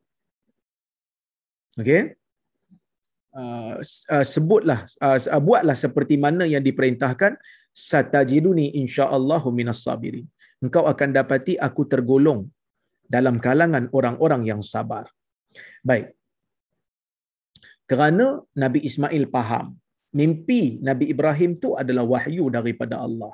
[1.79, 2.19] Okey.
[3.35, 3.83] Uh,
[4.15, 7.35] uh, sebutlah uh, buatlah seperti mana yang diperintahkan
[7.75, 10.27] satajiduni insyaallah minas sabirin.
[10.63, 12.47] Engkau akan dapati aku tergolong
[13.11, 15.11] dalam kalangan orang-orang yang sabar.
[15.89, 16.07] Baik.
[17.91, 18.27] Kerana
[18.63, 19.67] Nabi Ismail faham,
[20.21, 23.33] mimpi Nabi Ibrahim tu adalah wahyu daripada Allah.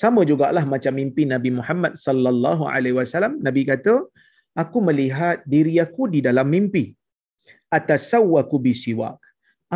[0.00, 3.34] Sama jugalah macam mimpi Nabi Muhammad sallallahu alaihi wasallam.
[3.46, 3.94] Nabi kata,
[4.62, 6.84] aku melihat diri aku di dalam mimpi.
[7.76, 9.18] Atasawwaku bisiwak.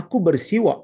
[0.01, 0.81] Aku bersiwak.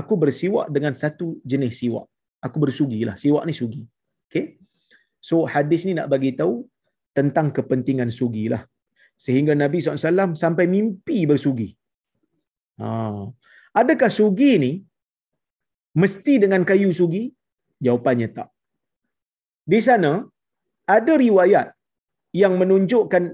[0.00, 2.06] Aku bersiwak dengan satu jenis siwak.
[2.46, 3.14] Aku bersugilah.
[3.22, 3.82] Siwak ni sugi.
[4.26, 4.44] Okay?
[5.28, 6.54] So hadis ni nak bagi tahu
[7.18, 8.62] tentang kepentingan sugi lah.
[9.24, 11.68] Sehingga Nabi SAW sampai mimpi bersugi.
[12.80, 12.88] Ha.
[13.80, 14.72] Adakah sugi ni
[16.02, 17.24] mesti dengan kayu sugi?
[17.84, 18.48] Jawapannya tak.
[19.72, 20.12] Di sana
[20.96, 21.68] ada riwayat
[22.42, 23.24] yang menunjukkan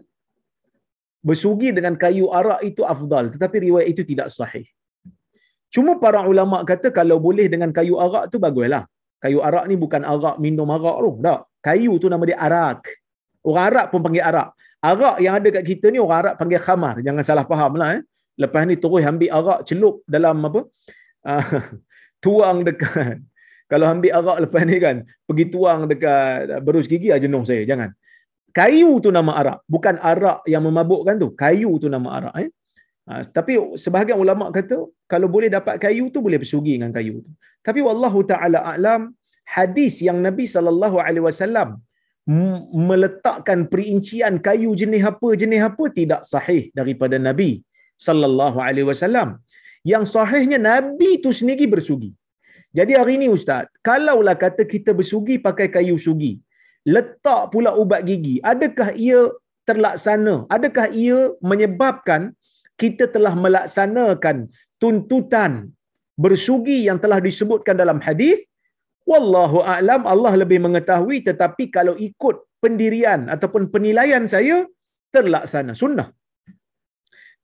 [1.29, 4.67] bersugi dengan kayu arak itu afdal tetapi riwayat itu tidak sahih.
[5.75, 8.85] Cuma para ulama kata kalau boleh dengan kayu arak tu baguslah.
[9.23, 11.11] Kayu arak ni bukan arak minum arak tu.
[11.27, 11.41] Tak.
[11.67, 12.83] Kayu tu nama dia arak.
[13.47, 14.56] Orang Arab pun panggil arak.
[14.87, 16.95] Arak yang ada kat kita ni orang Arab panggil khamar.
[17.07, 17.99] Jangan salah faham lah.
[17.99, 18.03] Eh.
[18.43, 20.61] Lepas ni terus ambil arak celup dalam apa?
[21.27, 21.45] Uh,
[22.25, 23.19] tuang dekat.
[23.71, 24.97] Kalau ambil arak lepas ni kan,
[25.27, 27.67] pergi tuang dekat berus gigi, ah, jenuh saya.
[27.67, 27.91] Jangan.
[28.55, 29.59] Kayu tu nama arak.
[29.67, 31.29] Bukan arak yang memabukkan tu.
[31.35, 32.35] Kayu tu nama arak.
[32.47, 32.49] Eh.
[33.11, 37.31] Uh, tapi sebahagian ulama kata, kalau boleh dapat kayu tu, boleh bersugi dengan kayu tu.
[37.67, 39.11] Tapi wallahu ta'ala a'lam,
[39.43, 41.83] hadis yang Nabi SAW
[42.27, 47.63] meletakkan perincian kayu jenis apa jenis apa tidak sahih daripada Nabi
[48.07, 49.39] sallallahu alaihi wasallam.
[49.87, 52.11] Yang sahihnya Nabi tu sendiri bersugi.
[52.75, 56.33] Jadi hari ini ustaz, kalaulah kata kita bersugi pakai kayu sugi,
[56.95, 59.21] letak pula ubat gigi, adakah ia
[59.69, 60.35] terlaksana?
[60.57, 61.19] Adakah ia
[61.51, 62.35] menyebabkan
[62.83, 64.51] kita telah melaksanakan
[64.83, 65.53] tuntutan
[66.19, 68.45] bersugi yang telah disebutkan dalam hadis
[69.13, 74.57] Wallahu a'lam Allah lebih mengetahui tetapi kalau ikut pendirian ataupun penilaian saya
[75.17, 76.09] terlaksana sunnah.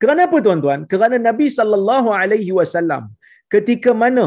[0.03, 0.81] Kerana apa tuan-tuan?
[0.92, 3.03] Kerana Nabi sallallahu alaihi wasallam
[3.55, 4.27] ketika mana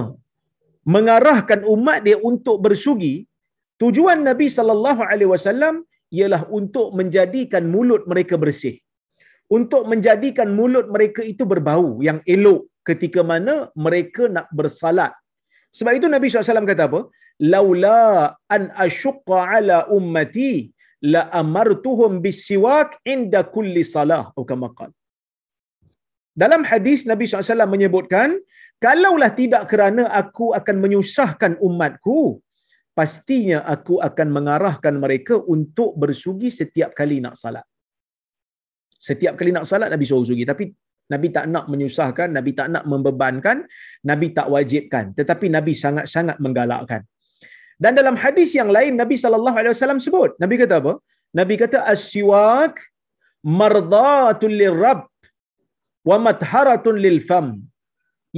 [0.93, 3.15] mengarahkan umat dia untuk bersugi,
[3.83, 5.75] tujuan Nabi sallallahu alaihi wasallam
[6.17, 8.75] ialah untuk menjadikan mulut mereka bersih.
[9.57, 15.11] Untuk menjadikan mulut mereka itu berbau yang elok ketika mana mereka nak bersalat.
[15.77, 16.99] Sebab itu Nabi SAW kata apa?
[17.41, 20.71] An asyqa ala ummati
[21.13, 24.71] la amartuhum bisiwak inda kulli salah atau kama
[26.35, 28.39] dalam hadis Nabi SAW menyebutkan
[28.79, 32.39] kalaulah tidak kerana aku akan menyusahkan umatku
[32.95, 37.63] pastinya aku akan mengarahkan mereka untuk bersugi setiap kali nak salat
[38.95, 40.71] setiap kali nak salat Nabi suruh sugi tapi
[41.05, 43.69] Nabi tak nak menyusahkan, Nabi tak nak membebankan,
[44.09, 45.13] Nabi tak wajibkan.
[45.13, 47.05] Tetapi Nabi sangat-sangat menggalakkan.
[47.83, 50.93] Dan dalam hadis yang lain Nabi sallallahu alaihi wasallam sebut, Nabi kata apa?
[51.39, 52.75] Nabi kata as-siwak
[53.59, 55.01] mardatul lirabb
[56.09, 57.47] wa matharatun lil fam.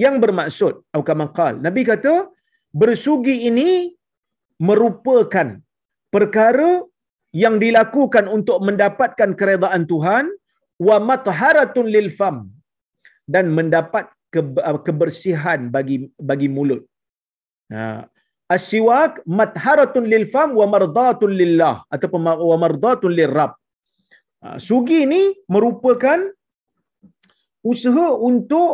[0.04, 1.28] Yang bermaksud atau kama
[1.68, 2.14] Nabi kata
[2.82, 3.70] bersugi ini
[4.70, 5.48] merupakan
[6.16, 6.70] perkara
[7.44, 10.26] yang dilakukan untuk mendapatkan keredaan Tuhan
[10.88, 12.38] wa matharatun lil fam
[13.34, 14.06] dan mendapat
[14.88, 15.98] kebersihan bagi
[16.30, 16.82] bagi mulut.
[17.74, 18.06] Ha,
[18.56, 23.52] Asyiwak matharatun lil fam wa mardatun lillah ataupun wa mardatun lirab.
[24.44, 25.22] Ha, sugi ni
[25.54, 26.20] merupakan
[27.72, 28.72] usaha untuk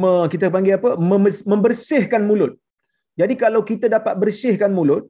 [0.00, 0.90] me, kita panggil apa
[1.52, 2.52] membersihkan mulut.
[3.20, 5.04] Jadi kalau kita dapat bersihkan mulut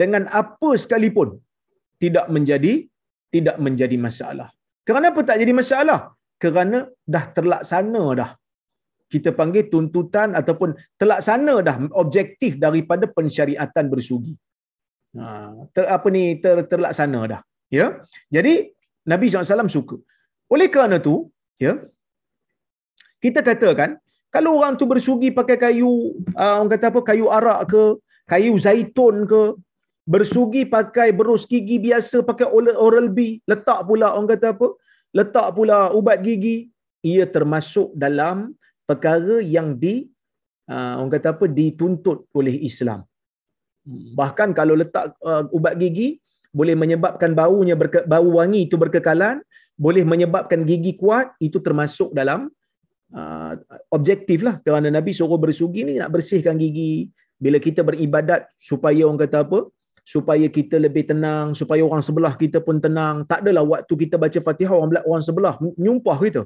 [0.00, 1.28] dengan apa sekalipun
[2.02, 2.72] tidak menjadi
[3.34, 4.48] tidak menjadi masalah.
[4.88, 6.00] Kenapa tak jadi masalah?
[6.42, 6.78] Kerana
[7.14, 8.30] dah terlaksana dah
[9.12, 14.34] kita panggil tuntutan ataupun terlaksana dah objektif daripada pensyariatan bersugi.
[15.14, 17.40] Ha, ter, apa ni ter, terlaksana dah.
[17.70, 17.86] Ya.
[18.34, 18.74] Jadi
[19.06, 19.96] Nabi SAW suka.
[20.50, 21.78] Oleh kerana tu, ya.
[23.22, 23.96] Kita katakan
[24.34, 27.84] kalau orang tu bersugi pakai kayu uh, orang kata apa kayu arak ke,
[28.28, 29.42] kayu zaitun ke,
[30.04, 32.46] bersugi pakai berus gigi biasa pakai
[32.86, 34.68] oral B, letak pula orang kata apa?
[35.14, 36.68] Letak pula ubat gigi,
[37.00, 38.52] ia termasuk dalam
[38.88, 40.08] perkara yang di
[40.68, 43.04] uh, orang kata apa dituntut oleh Islam.
[44.16, 46.16] Bahkan kalau letak uh, ubat gigi
[46.54, 49.42] boleh menyebabkan baunya berke, bau wangi itu berkekalan,
[49.74, 52.48] boleh menyebabkan gigi kuat, itu termasuk dalam
[53.10, 53.52] uh,
[53.90, 54.62] objektif lah.
[54.62, 57.10] Kerana Nabi suruh bersugi ni nak bersihkan gigi.
[57.34, 59.68] Bila kita beribadat supaya orang kata apa?
[60.06, 63.26] Supaya kita lebih tenang, supaya orang sebelah kita pun tenang.
[63.26, 66.42] Tak adalah waktu kita baca fatihah orang, orang sebelah nyumpah kita.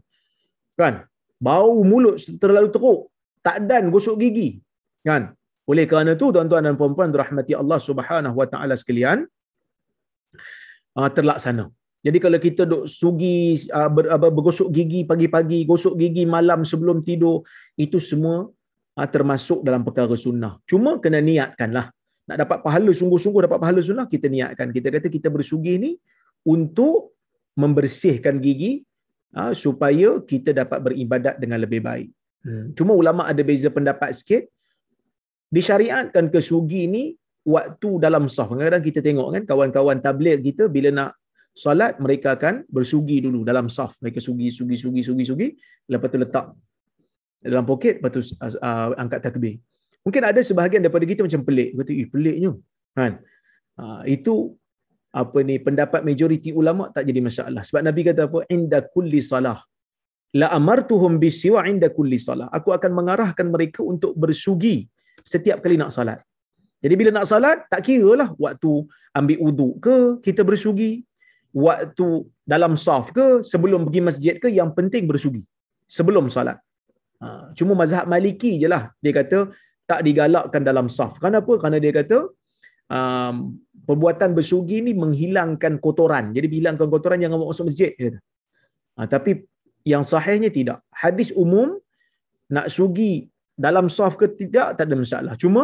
[0.74, 1.04] Kan?
[1.38, 3.00] Bau mulut terlalu teruk,
[3.46, 4.58] tak dan gosok gigi.
[5.06, 5.34] Kan?
[5.70, 9.28] Oleh kerana itu tuan-tuan dan puan-puan rahmati Allah Subhanahu wa taala sekalian,
[10.98, 11.70] uh, terlaksana.
[12.06, 13.90] Jadi kalau kita duk sugi uh,
[14.36, 17.44] bergosok gigi pagi-pagi, gosok gigi malam sebelum tidur,
[17.76, 18.48] itu semua
[18.96, 20.56] uh, termasuk dalam perkara sunnah.
[20.64, 21.92] Cuma kena niatkanlah.
[22.28, 25.90] nak dapat pahala sungguh-sungguh dapat pahala sunnah kita niatkan kita kata kita bersugi ni
[26.44, 27.16] untuk
[27.56, 28.84] membersihkan gigi
[29.36, 32.08] ha, supaya kita dapat beribadat dengan lebih baik
[32.46, 32.66] hmm.
[32.78, 34.42] cuma ulama ada beza pendapat sikit
[35.56, 37.04] disyariatkan ke sugi ni
[37.48, 41.10] waktu dalam saf kadang-kadang kita tengok kan kawan-kawan tabligh kita bila nak
[41.56, 45.48] solat mereka akan bersugi dulu dalam saf mereka sugi sugi sugi sugi sugi
[45.88, 46.46] lepas tu letak
[47.40, 49.56] dalam poket lepas tu uh, angkat takbir
[50.08, 51.76] Mungkin ada sebahagian daripada kita macam pelik.
[51.76, 52.50] Kata, eh peliknya.
[52.96, 53.20] Kan?
[53.76, 54.56] Ha, itu
[55.22, 57.62] apa ni pendapat majoriti ulama tak jadi masalah.
[57.68, 58.40] Sebab Nabi kata apa?
[58.56, 59.58] Inda kulli salah.
[60.40, 62.48] La amartuhum bisiwa inda kulli salah.
[62.58, 64.76] Aku akan mengarahkan mereka untuk bersugi
[65.32, 66.20] setiap kali nak salat.
[66.84, 68.72] Jadi bila nak salat, tak kira lah waktu
[69.18, 70.90] ambil uduk ke, kita bersugi.
[71.66, 72.06] Waktu
[72.52, 75.42] dalam saf ke, sebelum pergi masjid ke, yang penting bersugi.
[75.96, 76.58] Sebelum salat.
[77.22, 78.82] Ha, cuma mazhab maliki je lah.
[79.02, 79.38] Dia kata,
[79.90, 81.12] tak digalakkan dalam saf.
[81.24, 81.52] Kenapa?
[81.60, 82.18] Kerana dia kata
[82.92, 83.36] um,
[83.88, 86.36] perbuatan bersugi ni menghilangkan kotoran.
[86.36, 87.90] Jadi hilangkan kotoran jangan masuk masjid.
[87.96, 88.20] Dia kata.
[88.98, 89.30] Ha, tapi
[89.88, 90.78] yang sahihnya tidak.
[90.92, 91.80] Hadis umum
[92.52, 93.12] nak sugi
[93.56, 95.34] dalam saf ke tidak tak ada masalah.
[95.40, 95.62] Cuma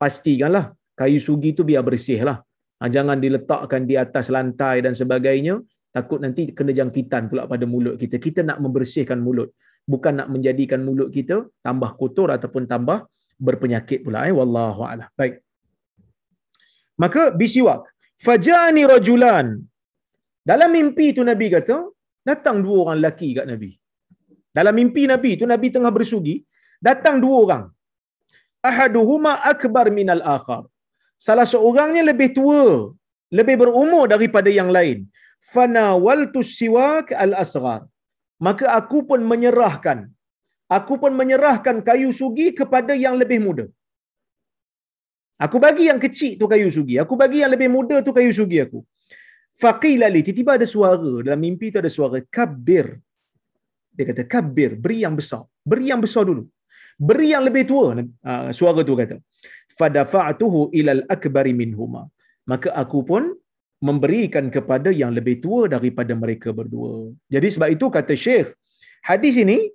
[0.00, 2.40] pastikanlah kayu sugi tu biar bersih lah.
[2.80, 5.60] Ha, jangan diletakkan di atas lantai dan sebagainya.
[5.92, 8.16] Takut nanti kena jangkitan pula pada mulut kita.
[8.16, 9.52] Kita nak membersihkan mulut.
[9.92, 13.04] Bukan nak menjadikan mulut kita tambah kotor ataupun tambah
[13.36, 15.44] berpenyakit pula eh wallahu a'lam baik
[17.02, 17.82] maka bisiwak.
[18.26, 19.46] Fajani rajulan.
[20.50, 21.78] Dalam mimpi tu nabi kata
[22.28, 23.70] datang dua orang lelaki kat nabi.
[24.56, 26.36] Dalam mimpi nabi tu nabi tengah bersugi
[26.88, 27.64] datang dua orang.
[28.70, 30.62] Ahaduhuma akbar minal akhar.
[31.26, 32.62] Salah seorangnya lebih tua
[33.38, 34.98] lebih berumur daripada yang lain.
[35.52, 37.82] Fanawaltu siwak al asghar
[38.46, 39.98] maka aku pun menyerahkan.
[40.76, 43.66] Aku pun menyerahkan kayu sugi kepada yang lebih muda.
[45.36, 46.96] Aku bagi yang kecil tu kayu sugi.
[46.96, 48.80] Aku bagi yang lebih muda tu kayu sugi aku.
[49.62, 51.12] Faqila li, tiba-tiba ada suara.
[51.26, 52.20] Dalam mimpi tu ada suara.
[52.36, 52.86] Kabir.
[53.96, 54.70] Dia kata, kabir.
[54.84, 55.44] Beri yang besar.
[55.60, 56.44] Beri yang besar dulu.
[56.96, 57.96] Beri yang lebih tua.
[58.00, 59.16] Uh, suara tu kata.
[59.76, 62.08] Fadafa'atuhu ilal akbari minhuma.
[62.48, 63.36] Maka aku pun
[63.88, 67.12] memberikan kepada yang lebih tua daripada mereka berdua.
[67.28, 68.56] Jadi sebab itu kata Syekh,
[69.04, 69.68] hadis ini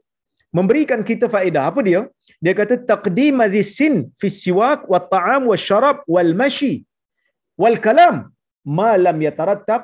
[0.57, 1.63] memberikan kita faedah.
[1.71, 2.01] Apa dia?
[2.43, 3.39] Dia kata taqdim
[3.75, 6.73] sin fi siwak wa ta'am wa syarab wal mashi
[7.61, 8.15] wal kalam
[8.77, 9.81] ma lam yatarattab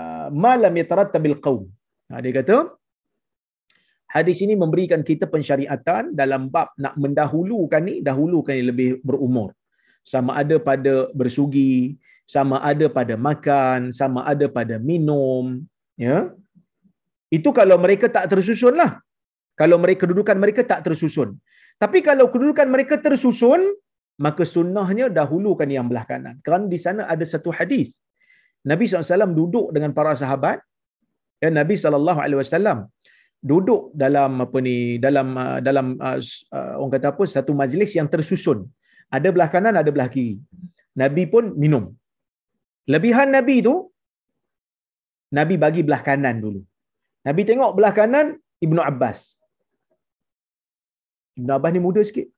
[0.00, 1.62] uh, ma lam yatarattab bil qaum.
[2.10, 2.56] Ha, dia kata
[4.16, 9.50] hadis ini memberikan kita pensyariatan dalam bab nak mendahulukan ni dahulukan yang lebih berumur.
[10.12, 11.98] Sama ada pada bersugi,
[12.34, 15.66] sama ada pada makan, sama ada pada minum,
[15.98, 16.30] ya.
[17.36, 19.02] Itu kalau mereka tak tersusun lah
[19.60, 21.30] kalau mereka kedudukan mereka tak tersusun.
[21.82, 23.60] Tapi kalau kedudukan mereka tersusun,
[24.24, 26.36] maka sunnahnya dahulukan yang belah kanan.
[26.44, 28.00] Kerana di sana ada satu hadis.
[28.70, 30.58] Nabi SAW duduk dengan para sahabat.
[31.42, 32.88] Ya, Nabi SAW
[33.44, 36.18] duduk dalam apa ni dalam uh, dalam uh,
[36.56, 38.64] uh, orang kata apa satu majlis yang tersusun.
[39.16, 40.40] Ada belah kanan, ada belah kiri.
[41.02, 41.92] Nabi pun minum.
[42.92, 43.74] Lebihan Nabi tu
[45.36, 46.60] Nabi bagi belah kanan dulu.
[47.26, 48.26] Nabi tengok belah kanan
[48.64, 49.36] Ibnu Abbas.
[51.36, 52.28] Ibn Abbas ni muda sikit.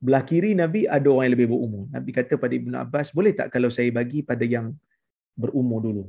[0.00, 1.84] Belah kiri Nabi ada orang yang lebih berumur.
[1.92, 4.72] Nabi kata pada Ibn Abbas, boleh tak kalau saya bagi pada yang
[5.36, 6.04] berumur dulu?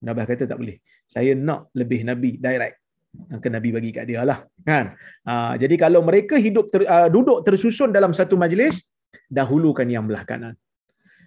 [0.00, 0.80] Ibn Abbas kata tak boleh.
[1.04, 2.80] Saya nak lebih Nabi direct.
[3.12, 4.40] Maka Nabi bagi kat dia lah.
[4.64, 4.96] Kan?
[5.28, 8.88] Ha, jadi kalau mereka hidup ter, uh, duduk tersusun dalam satu majlis,
[9.28, 10.56] dahulukan yang belah kanan.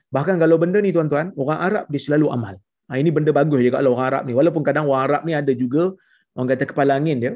[0.10, 2.56] Bahkan kalau benda ni tuan-tuan, orang Arab dia selalu amal.
[2.90, 4.34] Ha, ini benda bagus je kalau orang Arab ni.
[4.34, 5.94] Walaupun kadang orang Arab ni ada juga,
[6.34, 7.34] orang kata kepala angin dia,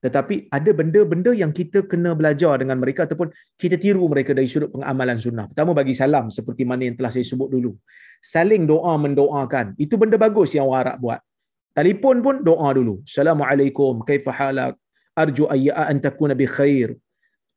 [0.00, 3.28] tetapi ada benda-benda yang kita kena belajar dengan mereka ataupun
[3.60, 5.44] kita tiru mereka dari sudut pengamalan sunnah.
[5.52, 7.76] Pertama bagi salam seperti mana yang telah saya sebut dulu.
[8.24, 9.76] Saling doa mendoakan.
[9.76, 11.20] Itu benda bagus yang orang Arab buat.
[11.76, 13.04] Telefon pun doa dulu.
[13.04, 14.00] Assalamualaikum.
[14.08, 14.74] Kaifa halak?
[15.12, 16.96] Arju ayya an takuna bi khair.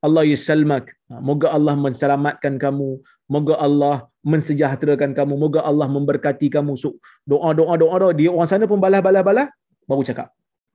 [0.04, 0.92] Allah yusalmak.
[1.08, 3.00] Moga Allah menselamatkan kamu.
[3.32, 3.96] Moga Allah
[4.28, 5.34] mensejahterakan kamu.
[5.40, 6.76] Moga Allah memberkati kamu.
[6.76, 8.12] So, doa, doa, doa, doa.
[8.12, 9.48] Dia orang sana pun balas-balas-balas.
[9.88, 10.28] Baru cakap.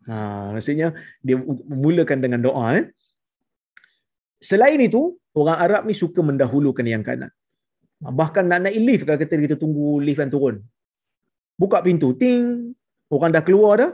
[0.07, 0.95] Ha, maksudnya
[1.27, 1.37] dia
[1.85, 2.79] mulakan dengan doa.
[2.79, 2.85] Eh.
[4.39, 7.33] Selain itu, orang Arab ni suka mendahulukan yang kanan.
[7.99, 10.63] Bahkan nak naik lift kalau kata kita tunggu lift yang turun.
[11.59, 12.71] Buka pintu, ting,
[13.11, 13.93] orang dah keluar dah.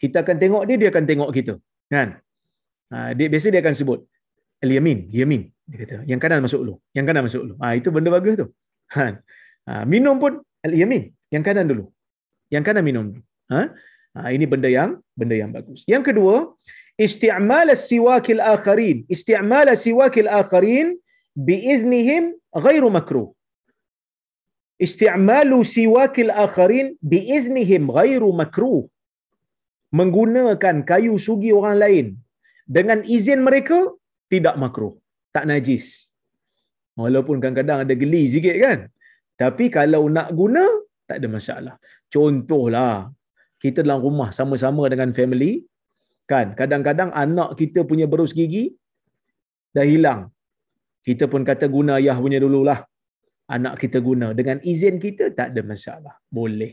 [0.00, 1.54] Kita akan tengok dia, dia akan tengok kita.
[1.92, 2.08] Kan?
[2.88, 4.00] Ha, dia, biasa dia akan sebut,
[4.64, 5.42] Al-Yamin, Yamin.
[5.68, 6.74] Dia kata, yang kanan masuk dulu.
[6.96, 7.54] Yang kanan masuk dulu.
[7.60, 8.46] Ha, itu benda bagus tu.
[8.96, 9.04] Ha,
[9.68, 11.12] ha, minum pun Al-Yamin.
[11.28, 11.84] Yang kanan dulu.
[12.48, 13.22] Yang kanan minum dulu.
[13.52, 13.60] Ha?
[14.14, 15.80] Ha, ini benda yang benda yang bagus.
[15.92, 16.34] Yang kedua,
[17.06, 18.98] isti'mal as-siwakil akharin.
[19.14, 20.88] Isti'mal as-siwakil akharin
[21.48, 22.24] biiznihim
[22.66, 23.28] ghairu makruh.
[24.86, 28.82] Isti'malu siwakil akharin biiznihim ghairu makruh.
[29.98, 32.06] Menggunakan kayu sugi orang lain
[32.76, 33.78] dengan izin mereka
[34.32, 34.94] tidak makruh,
[35.34, 36.10] tak najis.
[36.98, 38.78] Walaupun kadang-kadang ada geli sikit kan.
[39.42, 40.64] Tapi kalau nak guna
[41.06, 41.74] tak ada masalah.
[42.14, 43.10] Contohlah
[43.64, 45.64] kita dalam rumah sama-sama dengan family
[46.28, 46.52] kan?
[46.60, 48.76] Kadang-kadang anak kita punya berus gigi
[49.72, 50.20] dah hilang.
[51.06, 52.78] Kita pun kata guna ayah punya dululah.
[53.56, 54.32] Anak kita guna.
[54.38, 56.14] Dengan izin kita tak ada masalah.
[56.28, 56.72] Boleh.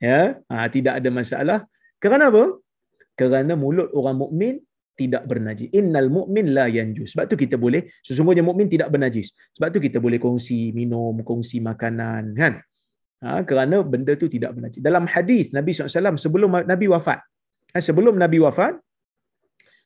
[0.00, 0.20] Ya?
[0.48, 1.58] Ha, tidak ada masalah.
[2.00, 2.44] Kerana apa?
[3.20, 4.54] Kerana mulut orang mukmin
[4.96, 5.68] tidak bernajis.
[5.76, 7.12] Innal mu'min la yanjus.
[7.12, 9.32] Sebab tu kita boleh sesungguhnya mukmin tidak bernajis.
[9.56, 12.54] Sebab tu kita boleh kongsi minum kongsi makanan kan
[13.24, 17.20] ha, kerana benda tu tidak bernajis dalam hadis Nabi SAW sebelum Nabi wafat.
[17.72, 18.74] Ha, sebelum Nabi wafat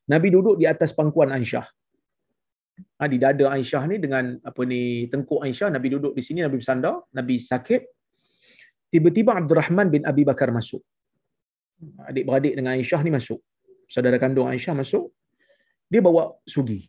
[0.08, 1.64] Nabi duduk di atas pangkuan Aisyah.
[3.00, 6.60] Ha, di dada Aisyah ni dengan apa ni tengkuk Aisyah Nabi duduk di sini Nabi
[6.60, 7.82] bersandar Nabi sakit.
[8.94, 10.82] Tiba-tiba Abdul Rahman bin Abi Bakar masuk.
[12.06, 13.42] Adik-beradik dengan Aisyah ni masuk.
[13.90, 15.10] Saudara kandung Aisyah masuk.
[15.90, 16.86] Dia bawa sugi.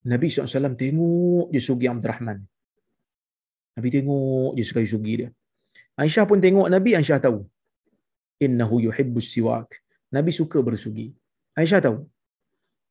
[0.00, 2.38] Nabi SAW tengok je sugi Abdul Rahman
[3.76, 5.28] Nabi tengok je sekali sugi dia
[6.00, 7.44] Aisyah pun tengok Nabi Aisyah tahu
[8.46, 9.68] innahu yuhibbus siwak
[10.16, 11.12] Nabi suka bersugi
[11.60, 11.98] Aisyah tahu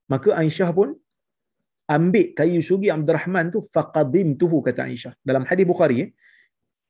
[0.10, 0.90] maka Aisyah pun
[1.96, 5.14] ambil kayu sugi Abdul Rahman tu faqadim tuhu kata Aisyah.
[5.30, 6.10] Dalam hadis Bukhari eh,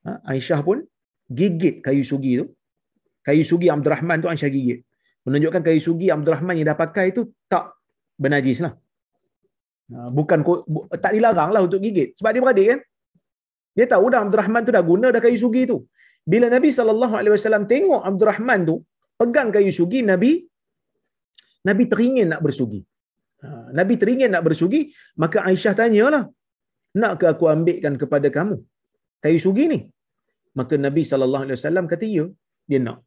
[0.04, 0.84] ha, Aisyah pun
[1.28, 2.46] gigit kayu sugi tu.
[3.24, 4.80] Kayu sugi Abdul Rahman tu Aisyah gigit.
[5.28, 7.76] Menunjukkan kayu sugi Abdul Rahman yang dah pakai tu tak
[8.16, 8.72] bernajis lah.
[9.92, 10.40] Ha, bukan
[11.04, 12.16] tak dilarang lah untuk gigit.
[12.20, 12.80] Sebab dia beradik kan.
[13.80, 15.78] Dia tahu dah Abdul Rahman tu dah guna dah kayu sugi tu.
[16.32, 18.76] Bila Nabi SAW tengok Abdul Rahman tu
[19.20, 20.32] pegang kayu sugi, Nabi
[21.68, 22.80] Nabi teringin nak bersugi.
[23.44, 24.80] Ha, Nabi teringin nak bersugi,
[25.22, 26.24] maka Aisyah tanyalah,
[27.00, 28.56] nak ke aku ambilkan kepada kamu
[29.24, 29.78] kayu sugi ni?
[30.58, 32.26] Maka Nabi SAW kata, ya,
[32.68, 32.98] dia nak.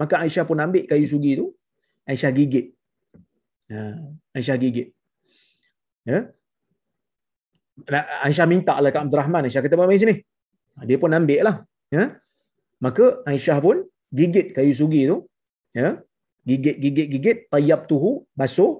[0.00, 1.46] Maka Aisyah pun ambil kayu sugi tu,
[2.10, 2.66] Aisyah gigit.
[3.72, 3.78] Ha,
[4.36, 4.88] Aisyah gigit.
[6.10, 6.18] Ya?
[8.26, 9.44] Aisyah minta lah kat Abdul Rahman.
[9.46, 10.14] Aisyah kata, mari sini.
[10.88, 11.56] Dia pun ambil lah.
[11.96, 12.04] Ya?
[12.84, 13.84] Maka Aisyah pun
[14.18, 15.16] gigit kayu sugi tu.
[15.76, 16.00] Ya?
[16.48, 17.38] Gigit, gigit, gigit.
[17.52, 18.72] Tayyab tuhu, basuh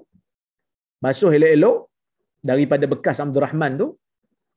[1.05, 1.77] basuh elok-elok
[2.51, 3.89] daripada bekas Abdul Rahman tu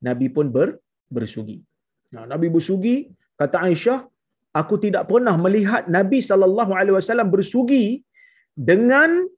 [0.06, 0.80] Nabi pun ber,
[1.12, 1.60] bersugi.
[2.16, 2.94] Nah, Nabi bersugi
[3.36, 3.98] kata Aisyah,
[4.60, 7.84] aku tidak pernah melihat Nabi wasallam bersugi
[8.56, 9.28] dengan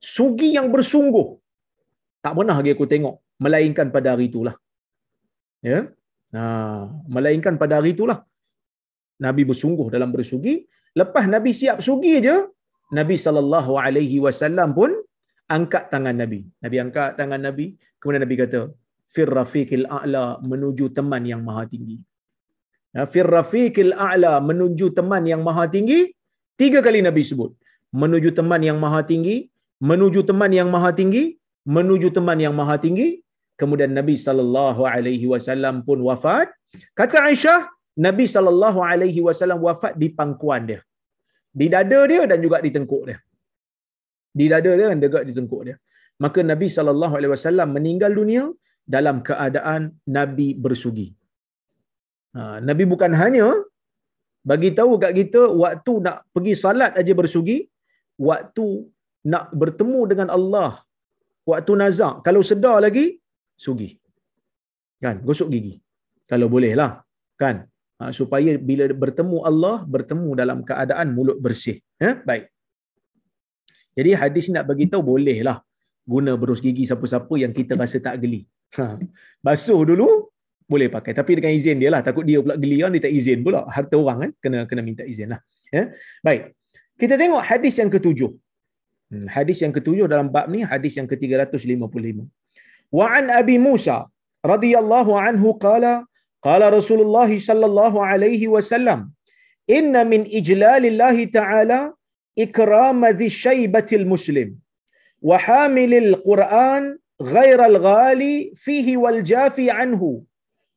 [0.00, 1.26] sugi yang bersungguh.
[2.24, 4.56] Tak pernah lagi aku tengok melainkan pada hari itulah.
[5.64, 5.78] Ya.
[6.34, 8.18] Nah, melainkan pada hari itulah
[9.24, 10.54] Nabi bersungguh dalam bersugi.
[11.00, 12.36] Lepas Nabi siap sugi je,
[12.98, 14.90] Nabi sallallahu alaihi wasallam pun
[15.56, 16.40] angkat tangan Nabi.
[16.64, 17.66] Nabi angkat tangan Nabi,
[18.00, 18.60] kemudian Nabi kata,
[19.14, 21.96] "Fir rafiqil a'la menuju teman yang maha tinggi."
[22.96, 26.00] Ya, Fir rafiqil a'la menuju teman yang maha tinggi.
[26.60, 27.52] Tiga kali Nabi sebut.
[28.02, 29.36] Menuju teman yang maha tinggi,
[29.90, 31.24] menuju teman yang maha tinggi,
[31.76, 33.08] menuju teman yang maha tinggi.
[33.60, 36.48] Kemudian Nabi sallallahu alaihi wasallam pun wafat.
[37.00, 37.60] Kata Aisyah,
[38.06, 40.80] Nabi sallallahu alaihi wasallam wafat di pangkuan dia.
[41.60, 43.18] Di dada dia dan juga di tengkuk dia
[44.38, 45.76] di dada dia dan dekat di tengkuk dia.
[46.24, 48.44] Maka Nabi sallallahu alaihi wasallam meninggal dunia
[48.96, 49.82] dalam keadaan
[50.16, 51.08] Nabi bersugi.
[52.36, 53.48] Ha, Nabi bukan hanya
[54.50, 57.58] bagi tahu kat kita waktu nak pergi salat aja bersugi,
[58.28, 58.66] waktu
[59.32, 60.70] nak bertemu dengan Allah,
[61.50, 63.06] waktu nazak, kalau sedar lagi
[63.64, 63.90] sugi.
[65.04, 65.74] Kan, gosok gigi.
[66.30, 66.90] Kalau boleh lah.
[67.42, 67.56] Kan?
[68.00, 71.76] Ha, supaya bila bertemu Allah, bertemu dalam keadaan mulut bersih.
[72.02, 72.20] Ha?
[72.28, 72.44] Baik.
[73.96, 75.58] Jadi hadis nak bagi tahu bolehlah
[76.06, 78.40] guna berus gigi siapa-siapa yang kita rasa tak geli.
[78.76, 79.00] Ha.
[79.46, 80.08] Basuh dulu
[80.72, 83.38] boleh pakai tapi dengan izin dia lah takut dia pula geli kan dia tak izin
[83.46, 85.40] pula harta orang kan kena kena minta izin lah
[85.70, 85.82] ya
[86.26, 86.42] baik
[86.98, 88.30] kita tengok hadis yang ketujuh
[89.14, 92.18] hmm, hadis yang ketujuh dalam bab ni hadis yang ke-355
[92.91, 93.97] wa an abi Musa
[94.53, 95.93] radhiyallahu anhu qala
[96.47, 98.99] qala Rasulullah sallallahu alaihi wasallam
[99.67, 101.79] inna min ijlalillahi ta'ala
[102.39, 104.55] إكرام ذي الشيبة المسلم
[105.21, 106.83] وحامل القرآن
[107.21, 110.23] غير الغالي فيه والجافي عنه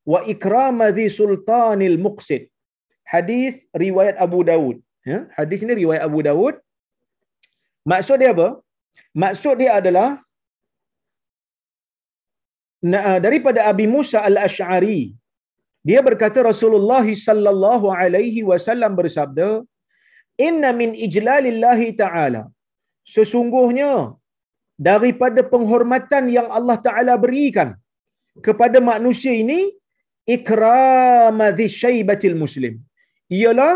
[0.06, 2.42] وإكرام ذي سلطان المقصد
[3.14, 3.54] hadis
[3.84, 4.76] riwayat Abu Dawud.
[5.10, 6.54] Ya, hadis ini riwayat Abu Dawud.
[7.92, 8.48] Maksud dia apa?
[9.22, 10.08] Maksud dia adalah
[13.25, 15.01] daripada Abi Musa al-Ash'ari.
[15.89, 19.49] Dia berkata Rasulullah sallallahu alaihi wasallam bersabda,
[20.47, 22.43] inna min ijlalillahi ta'ala
[23.15, 23.91] sesungguhnya
[24.89, 27.69] daripada penghormatan yang Allah Ta'ala berikan
[28.47, 29.59] kepada manusia ini
[30.35, 32.75] ikramadhi syaibatil muslim.
[33.39, 33.73] Ialah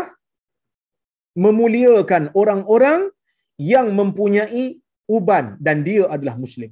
[1.44, 3.00] memuliakan orang-orang
[3.72, 4.64] yang mempunyai
[5.16, 6.70] uban dan dia adalah muslim.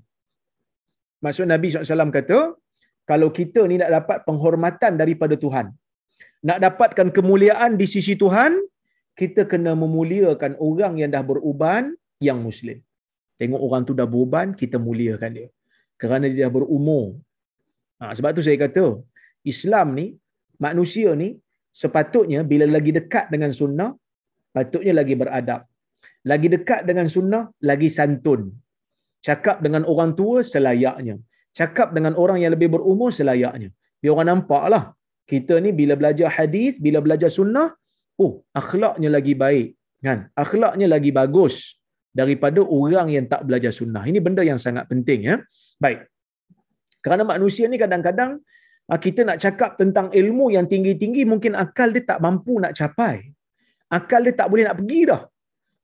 [1.25, 2.39] Maksud Nabi SAW kata,
[3.11, 5.67] kalau kita ni nak dapat penghormatan daripada Tuhan,
[6.49, 8.53] nak dapatkan kemuliaan di sisi Tuhan,
[9.21, 11.95] kita kena memuliakan orang yang dah beruban
[12.29, 12.79] yang muslim.
[13.41, 15.49] Tengok orang tu dah beruban, kita muliakan dia.
[16.01, 17.07] Kerana dia dah berumur.
[18.01, 18.85] Ha, sebab tu saya kata,
[19.53, 20.07] Islam ni,
[20.67, 21.29] manusia ni,
[21.83, 23.91] sepatutnya bila lagi dekat dengan sunnah,
[24.55, 25.63] patutnya lagi beradab.
[26.31, 28.41] Lagi dekat dengan sunnah, lagi santun.
[29.27, 31.15] Cakap dengan orang tua selayaknya.
[31.59, 33.71] Cakap dengan orang yang lebih berumur selayaknya.
[34.03, 34.85] Biar orang nampak lah.
[35.31, 37.69] Kita ni bila belajar hadis, bila belajar sunnah,
[38.19, 39.69] oh, akhlaknya lagi baik.
[40.03, 40.27] Kan?
[40.35, 41.79] Akhlaknya lagi bagus
[42.11, 44.03] daripada orang yang tak belajar sunnah.
[44.11, 45.21] Ini benda yang sangat penting.
[45.31, 45.37] ya.
[45.79, 46.11] Baik.
[47.03, 48.43] Kerana manusia ni kadang-kadang
[48.91, 53.31] ah, kita nak cakap tentang ilmu yang tinggi-tinggi, mungkin akal dia tak mampu nak capai.
[53.91, 55.23] Akal dia tak boleh nak pergi dah.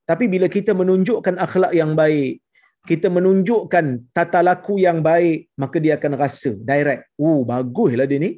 [0.09, 2.41] Tapi bila kita menunjukkan akhlak yang baik,
[2.89, 3.87] kita menunjukkan
[4.17, 7.03] tata laku yang baik, maka dia akan rasa direct.
[7.21, 8.31] Oh, baguslah dia ni.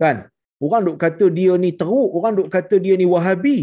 [0.00, 0.24] Kan?
[0.64, 3.58] Orang duk kata dia ni teruk, orang duk kata dia ni wahabi.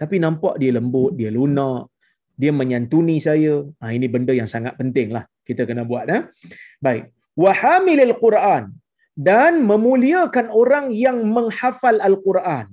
[0.00, 1.90] Tapi nampak dia lembut, dia lunak,
[2.38, 3.66] dia menyantuni saya.
[3.82, 5.26] Ha, ini benda yang sangat penting lah.
[5.42, 6.06] Kita kena buat.
[6.06, 6.30] Ha?
[6.78, 7.10] Baik.
[7.34, 8.70] Wahamilil Quran.
[9.18, 12.70] Dan memuliakan orang yang menghafal Al-Quran.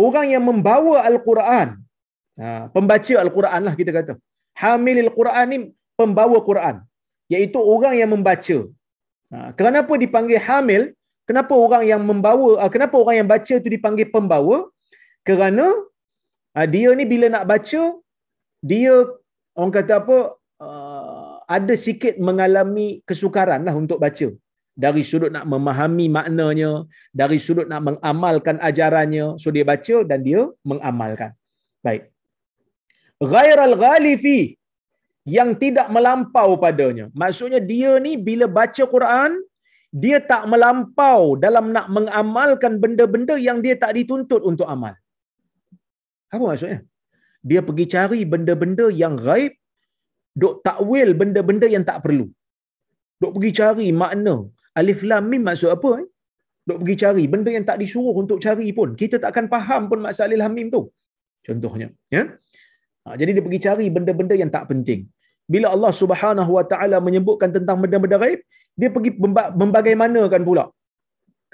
[0.00, 1.76] Orang yang membawa Al-Quran.
[2.40, 4.16] Ha, pembaca Al-Quran lah kita kata.
[4.56, 5.58] Hamilil Quran ni
[6.00, 6.76] pembawa Quran.
[7.32, 8.58] Iaitu orang yang membaca.
[9.32, 10.82] Ha, kenapa dipanggil hamil?
[11.28, 14.58] Kenapa orang yang membawa, ha, kenapa orang yang baca tu dipanggil pembawa?
[15.28, 15.66] Kerana
[16.56, 17.82] ha, dia ni bila nak baca,
[18.70, 18.94] dia
[19.58, 20.18] orang kata apa,
[20.64, 24.28] uh, ada sikit mengalami kesukaran lah untuk baca.
[24.78, 26.86] Dari sudut nak memahami maknanya,
[27.20, 29.34] dari sudut nak mengamalkan ajarannya.
[29.42, 31.34] So dia baca dan dia mengamalkan.
[31.82, 32.02] Baik.
[33.18, 34.57] Ghairal ghalifi
[35.36, 37.06] yang tidak melampau padanya.
[37.20, 39.30] Maksudnya dia ni bila baca Quran,
[40.02, 44.94] dia tak melampau dalam nak mengamalkan benda-benda yang dia tak dituntut untuk amal.
[46.34, 46.80] Apa maksudnya?
[47.48, 49.52] Dia pergi cari benda-benda yang gaib,
[50.42, 52.26] dok takwil benda-benda yang tak perlu.
[53.22, 54.36] Dok pergi cari makna
[54.80, 56.06] alif lam mim maksud apa eh?
[56.68, 58.88] Dok pergi cari benda yang tak disuruh untuk cari pun.
[59.00, 60.82] Kita tak akan faham pun maksud alif lam mim tu.
[61.46, 62.22] Contohnya, ya.
[63.04, 65.08] Ha, jadi dia pergi cari benda-benda yang tak penting
[65.52, 68.40] bila Allah Subhanahu Wa Taala menyebutkan tentang benda-benda gaib,
[68.80, 69.10] dia pergi
[69.62, 70.64] membagaimanakan pula.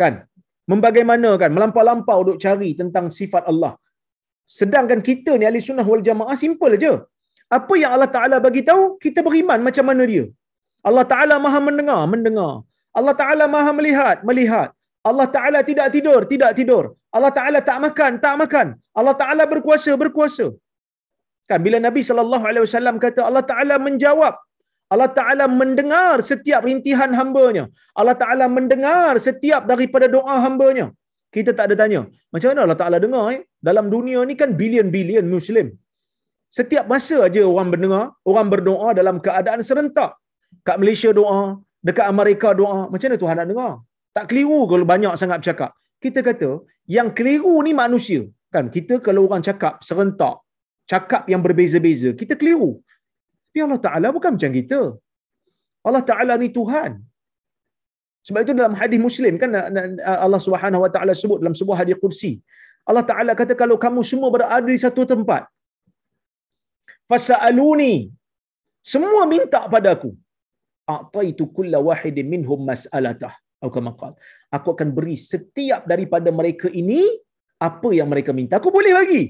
[0.01, 0.15] Kan?
[0.73, 3.73] Membagaimanakan, melampau-lampau duk cari tentang sifat Allah.
[4.59, 6.93] Sedangkan kita ni ahli sunnah wal jamaah simple aja.
[7.57, 10.25] Apa yang Allah Taala bagi tahu, kita beriman macam mana dia.
[10.89, 12.53] Allah Taala Maha mendengar, mendengar.
[12.99, 14.69] Allah Taala Maha melihat, melihat.
[15.09, 16.85] Allah Taala tidak tidur, tidak tidur.
[17.17, 18.67] Allah Taala tak makan, tak makan.
[18.99, 20.47] Allah Taala berkuasa, berkuasa.
[21.51, 24.35] Kan bila Nabi sallallahu alaihi wasallam kata Allah Taala menjawab
[24.95, 27.65] Allah Taala mendengar setiap rintihan hamba-Nya.
[28.01, 30.87] Allah Taala mendengar setiap daripada doa hamba-Nya.
[31.35, 32.01] Kita tak ada tanya,
[32.33, 33.41] macam mana Allah Taala dengar eh?
[33.69, 35.69] Dalam dunia ni kan bilion-bilion muslim.
[36.59, 40.11] Setiap masa aja orang mendengar, orang berdoa dalam keadaan serentak.
[40.69, 41.41] Kat Malaysia doa,
[41.87, 43.73] dekat Amerika doa, macam mana Tuhan nak dengar?
[44.17, 45.71] Tak keliru kalau banyak sangat bercakap.
[46.05, 46.51] Kita kata,
[46.97, 48.23] yang keliru ni manusia.
[48.55, 50.44] Kan kita kalau orang cakap serentak,
[50.93, 52.71] cakap yang berbeza-beza, kita keliru.
[53.49, 54.81] Tapi Allah Ta'ala bukan macam kita.
[55.89, 56.93] Allah Ta'ala ni Tuhan.
[58.27, 59.51] Sebab itu dalam hadis Muslim kan
[60.25, 62.33] Allah Subhanahu Wa Ta'ala sebut dalam sebuah hadis kursi.
[62.89, 65.45] Allah Ta'ala kata kalau kamu semua berada di satu tempat,
[67.11, 67.95] fasa'aluni,
[68.93, 70.11] semua minta padaku,
[70.95, 73.35] a'taitu kulla wahidin minhum mas'alatah.
[74.57, 77.01] Aku akan beri setiap daripada mereka ini
[77.69, 78.61] apa yang mereka minta.
[78.61, 79.23] Aku boleh bagi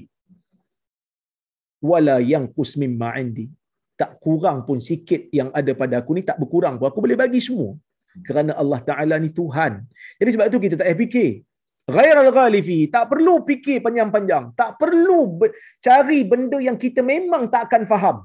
[1.91, 3.45] wala yang kusmim ma'indi
[3.99, 6.87] tak kurang pun sikit yang ada pada aku ni tak berkurang pun.
[6.91, 7.71] Aku boleh bagi semua.
[8.27, 9.83] Kerana Allah Taala ni Tuhan.
[10.19, 11.31] Jadi sebab itu kita tak payah fikir.
[11.95, 14.45] Ghairal ghalifi tak perlu fikir panjang-panjang.
[14.59, 15.19] Tak perlu
[15.87, 18.17] cari benda yang kita memang tak akan faham.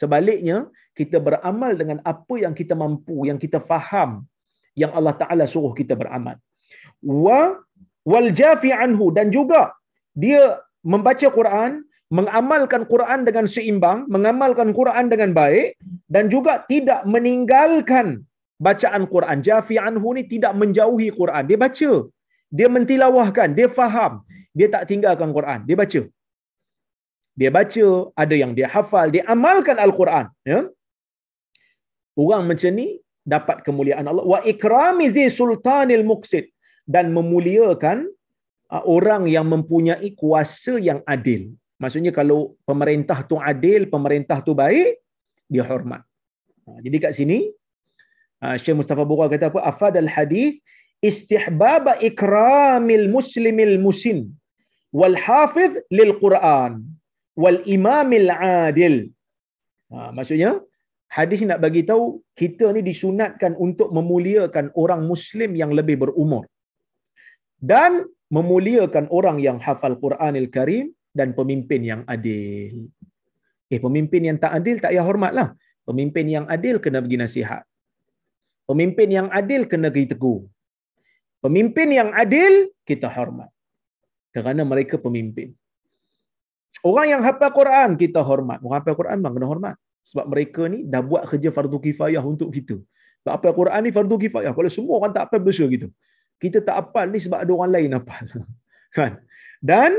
[0.00, 4.10] Sebaliknya kita beramal dengan apa yang kita mampu yang kita faham
[4.82, 6.36] yang Allah Taala suruh kita beramal.
[7.00, 7.40] Wa
[8.04, 9.08] wal jafi anhu.
[9.16, 9.72] Dan juga
[10.12, 10.60] dia
[10.92, 15.74] membaca Quran mengamalkan Quran dengan seimbang, mengamalkan Quran dengan baik
[16.14, 18.22] dan juga tidak meninggalkan
[18.62, 19.42] bacaan Quran.
[19.48, 21.44] Jafi anhu ni tidak menjauhi Quran.
[21.50, 21.92] Dia baca.
[22.56, 24.22] Dia mentilawahkan, dia faham.
[24.58, 25.66] Dia tak tinggalkan Quran.
[25.68, 26.02] Dia baca.
[27.36, 27.86] Dia baca,
[28.16, 30.60] ada yang dia hafal, dia amalkan Al-Quran, ya.
[32.16, 32.96] Orang macam ni
[33.34, 36.48] dapat kemuliaan Allah wa ikrami zi sultanil muqsid
[36.94, 38.08] dan memuliakan
[38.72, 41.52] uh, orang yang mempunyai kuasa yang adil
[41.82, 45.00] maksudnya kalau pemerintah tu adil pemerintah tu baik
[45.52, 46.02] dia hormat.
[46.66, 47.38] Ha, jadi kat sini
[48.42, 49.60] uh, Syekh Mustafa Bura kata apa?
[49.70, 50.58] Afadal hadis
[51.08, 54.32] istihbab ikramil muslimil musin
[54.90, 56.72] wal hafiz lil Quran
[57.42, 58.96] wal imamil adil.
[59.92, 60.58] Ha, maksudnya
[61.12, 62.04] hadis nak bagi tahu
[62.40, 66.44] kita ni disunatkan untuk memuliakan orang muslim yang lebih berumur.
[67.56, 68.04] Dan
[68.36, 72.92] memuliakan orang yang hafal Quranil Karim dan pemimpin yang adil.
[73.72, 75.48] Eh pemimpin yang tak adil tak payah hormatlah.
[75.88, 77.62] Pemimpin yang adil kena bagi nasihat.
[78.68, 80.44] Pemimpin yang adil kena bagi tegur.
[81.40, 83.48] Pemimpin yang adil kita hormat.
[84.34, 85.54] Kerana mereka pemimpin.
[86.84, 88.58] Orang yang hafal Quran kita hormat.
[88.60, 89.74] Orang hafal Quran bang kena hormat.
[90.06, 92.76] Sebab mereka ni dah buat kerja fardu kifayah untuk kita.
[93.22, 94.52] Sebab apa Quran ni fardu kifayah.
[94.54, 95.88] Kalau semua orang tak apa berdosa gitu.
[96.42, 98.14] Kita tak apa ni sebab ada orang lain apa.
[98.98, 99.22] kan?
[99.62, 99.90] Dan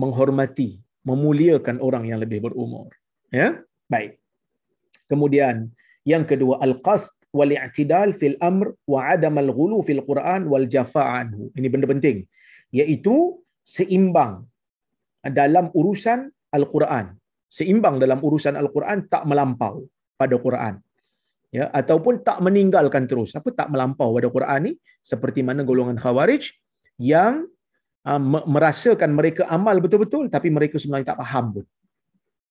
[0.00, 2.90] menghormati, memuliakan orang yang lebih berumur.
[3.30, 3.62] Ya?
[3.90, 4.18] Baik.
[5.10, 5.70] Kemudian
[6.08, 11.50] yang kedua al-qasd wal i'tidal fil amr wa adam al-ghulu fil Quran wal jafa anhu.
[11.58, 12.24] Ini benda penting.
[12.74, 14.46] Iaitu seimbang
[15.24, 17.16] dalam urusan Al-Quran
[17.54, 19.86] seimbang dalam urusan Al-Quran tak melampau
[20.18, 20.74] pada Quran.
[21.54, 23.30] Ya, ataupun tak meninggalkan terus.
[23.38, 24.72] Apa tak melampau pada Quran ni?
[25.06, 26.50] Seperti mana golongan Khawarij
[26.98, 27.46] yang
[28.44, 31.64] merasakan mereka amal betul-betul tapi mereka sebenarnya tak faham pun.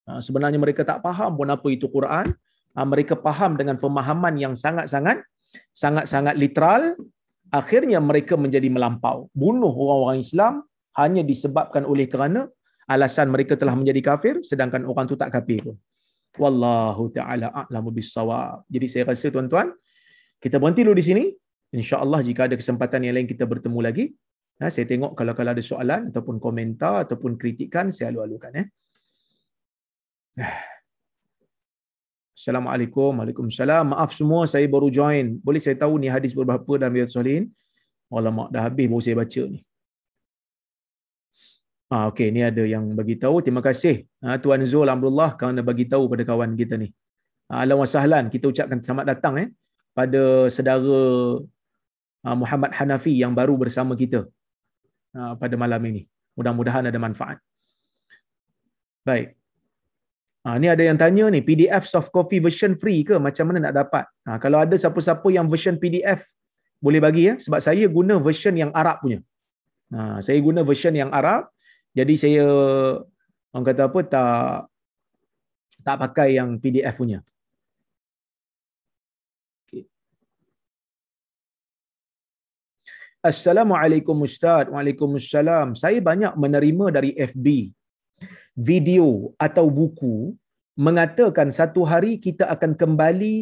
[0.04, 2.28] Uh, sebenarnya mereka tak faham pun apa itu Quran.
[2.74, 5.22] Uh, mereka faham dengan pemahaman yang sangat-sangat
[5.70, 6.98] sangat-sangat literal.
[7.54, 9.30] Akhirnya mereka menjadi melampau.
[9.30, 10.66] Bunuh orang-orang Islam
[10.98, 12.50] hanya disebabkan oleh kerana
[12.90, 15.76] alasan mereka telah menjadi kafir sedangkan orang tu tak kafir pun.
[16.34, 18.66] Wallahu taala a'lamu bissawab.
[18.66, 19.70] Jadi saya rasa tuan-tuan
[20.42, 21.24] kita berhenti dulu di sini.
[21.74, 24.04] Insya-Allah jika ada kesempatan yang lain kita bertemu lagi.
[24.62, 28.66] Ha, saya tengok kalau kalau ada soalan ataupun komentar ataupun kritikan saya alu-alukan eh.
[32.38, 33.18] Assalamualaikum.
[33.18, 33.94] Waalaikumsalam.
[33.94, 35.42] Maaf semua saya baru join.
[35.42, 37.50] Boleh saya tahu ni hadis berapa dalam Riyadhus Salihin?
[38.14, 39.60] Alamak dah habis baru saya baca ni.
[41.94, 43.42] Ah, okey, ni ada yang bagi tahu.
[43.42, 46.88] Terima kasih ha, Tuan Zul Alhamdulillah kerana bagi tahu pada kawan kita ni.
[47.50, 49.48] Ha, Alam wasahlan, kita ucapkan selamat datang eh
[49.94, 50.98] pada saudara
[52.26, 54.42] ha, Muhammad Hanafi yang baru bersama kita ha,
[55.14, 56.02] pada malam ini.
[56.34, 57.38] Mudah-mudahan ada manfaat.
[59.06, 59.38] Baik.
[60.44, 63.16] Ha, ni ada yang tanya ni, PDF soft copy version free ke?
[63.16, 64.04] Macam mana nak dapat?
[64.28, 66.20] Ha, kalau ada siapa-siapa yang version PDF,
[66.84, 67.34] boleh bagi ya.
[67.40, 69.24] Sebab saya guna version yang Arab punya.
[69.94, 71.48] Ha, saya guna version yang Arab.
[71.96, 72.44] Jadi saya
[73.54, 74.44] orang kata apa tak
[75.80, 77.24] tak pakai yang PDF punya.
[83.30, 84.68] Assalamualaikum Ustaz.
[84.74, 85.72] Waalaikumsalam.
[85.82, 87.46] Saya banyak menerima dari FB
[88.68, 90.16] video atau buku
[90.76, 93.36] mengatakan satu hari kita akan kembali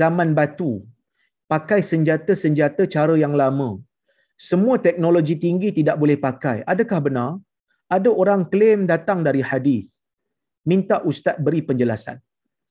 [0.00, 0.84] zaman batu
[1.48, 3.70] pakai senjata-senjata cara yang lama.
[4.36, 6.60] Semua teknologi tinggi tidak boleh pakai.
[6.72, 7.30] Adakah benar?
[7.96, 9.92] ada orang klaim datang dari hadis
[10.64, 12.16] minta ustaz beri penjelasan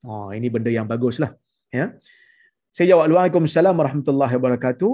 [0.02, 1.32] oh ini benda yang baguslah
[1.70, 1.94] ya
[2.74, 4.92] saya jawab Waalaikumsalam warahmatullahi wabarakatuh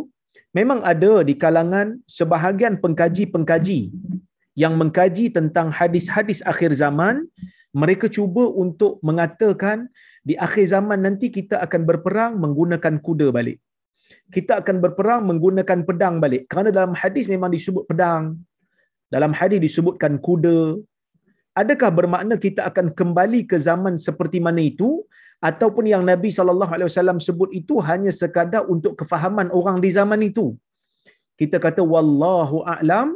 [0.50, 3.94] memang ada di kalangan sebahagian pengkaji-pengkaji
[4.58, 7.26] yang mengkaji tentang hadis-hadis akhir zaman
[7.70, 9.86] mereka cuba untuk mengatakan
[10.26, 13.62] di akhir zaman nanti kita akan berperang menggunakan kuda balik.
[14.30, 16.50] Kita akan berperang menggunakan pedang balik.
[16.50, 18.38] Kerana dalam hadis memang disebut pedang
[19.10, 20.78] dalam hadis disebutkan kuda.
[21.54, 25.02] Adakah bermakna kita akan kembali ke zaman seperti mana itu
[25.48, 30.20] ataupun yang Nabi sallallahu alaihi wasallam sebut itu hanya sekadar untuk kefahaman orang di zaman
[30.30, 30.46] itu?
[31.40, 33.08] Kita kata wallahu a'lam,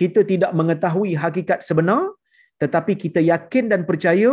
[0.00, 2.02] kita tidak mengetahui hakikat sebenar
[2.62, 4.32] tetapi kita yakin dan percaya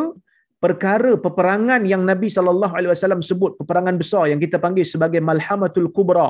[0.63, 5.89] perkara peperangan yang Nabi sallallahu alaihi wasallam sebut peperangan besar yang kita panggil sebagai malhamatul
[5.97, 6.30] kubra.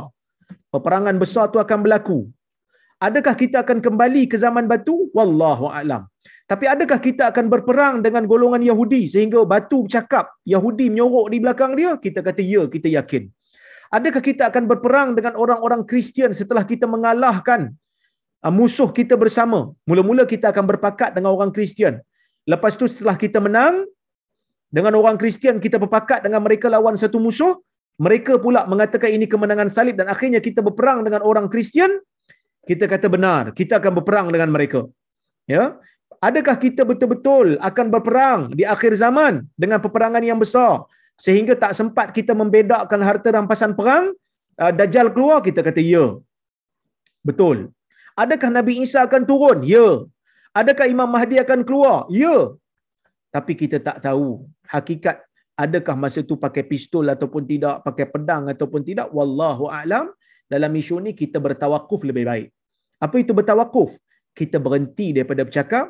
[0.73, 2.19] Peperangan besar itu akan berlaku
[3.07, 4.95] Adakah kita akan kembali ke zaman batu?
[5.17, 6.03] Wallahu a'lam.
[6.43, 11.71] Tapi adakah kita akan berperang dengan golongan Yahudi sehingga batu bercakap, Yahudi menyorok di belakang
[11.79, 11.95] dia?
[11.95, 13.31] Kita kata ya, kita yakin.
[13.93, 17.71] Adakah kita akan berperang dengan orang-orang Kristian setelah kita mengalahkan
[18.43, 19.71] uh, musuh kita bersama?
[19.87, 22.01] Mula-mula kita akan berpakat dengan orang Kristian.
[22.43, 23.87] Lepas tu setelah kita menang
[24.73, 27.55] dengan orang Kristian, kita berpakat dengan mereka lawan satu musuh.
[28.01, 32.01] Mereka pula mengatakan ini kemenangan salib dan akhirnya kita berperang dengan orang Kristian
[32.63, 34.87] kita kata benar, kita akan berperang dengan mereka.
[35.43, 35.75] Ya.
[36.27, 40.87] Adakah kita betul-betul akan berperang di akhir zaman dengan peperangan yang besar
[41.25, 44.05] sehingga tak sempat kita membedakan harta rampasan perang,
[44.63, 46.05] uh, Dajjal keluar, kita kata ya.
[47.27, 47.57] Betul.
[48.23, 49.59] Adakah Nabi Isa akan turun?
[49.73, 49.87] Ya.
[50.61, 51.97] Adakah Imam Mahdi akan keluar?
[52.21, 52.35] Ya.
[53.35, 55.17] Tapi kita tak tahu hakikat
[55.57, 59.07] adakah masa tu pakai pistol ataupun tidak, pakai pedang ataupun tidak.
[59.17, 60.07] Wallahu a'lam.
[60.53, 62.47] Dalam isu ni kita bertawakuf lebih baik.
[63.01, 63.89] Apa itu bertawakuf?
[64.39, 65.85] Kita berhenti daripada bercakap,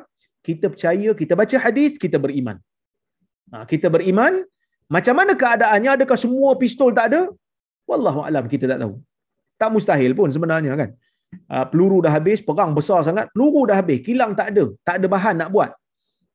[0.46, 2.56] kita percaya, kita baca hadis, kita beriman.
[3.52, 4.44] Ha, kita beriman,
[4.94, 5.90] macam mana keadaannya?
[5.96, 7.22] Adakah semua pistol tak ada?
[7.90, 8.94] Wallahu a'lam kita tak tahu.
[9.60, 10.90] Tak mustahil pun sebenarnya kan.
[11.54, 15.06] Uh, peluru dah habis, perang besar sangat, peluru dah habis, kilang tak ada, tak ada
[15.14, 15.70] bahan nak buat.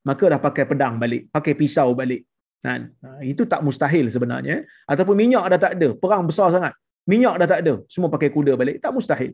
[0.10, 2.22] Maka dah pakai pedang balik, pakai pisau balik.
[2.66, 2.92] Kan?
[3.06, 4.66] Uh, itu tak mustahil sebenarnya.
[4.92, 6.74] Ataupun minyak dah tak ada, perang besar sangat.
[7.08, 8.78] Minyak dah tak ada, semua pakai kuda balik.
[8.84, 9.32] Tak mustahil.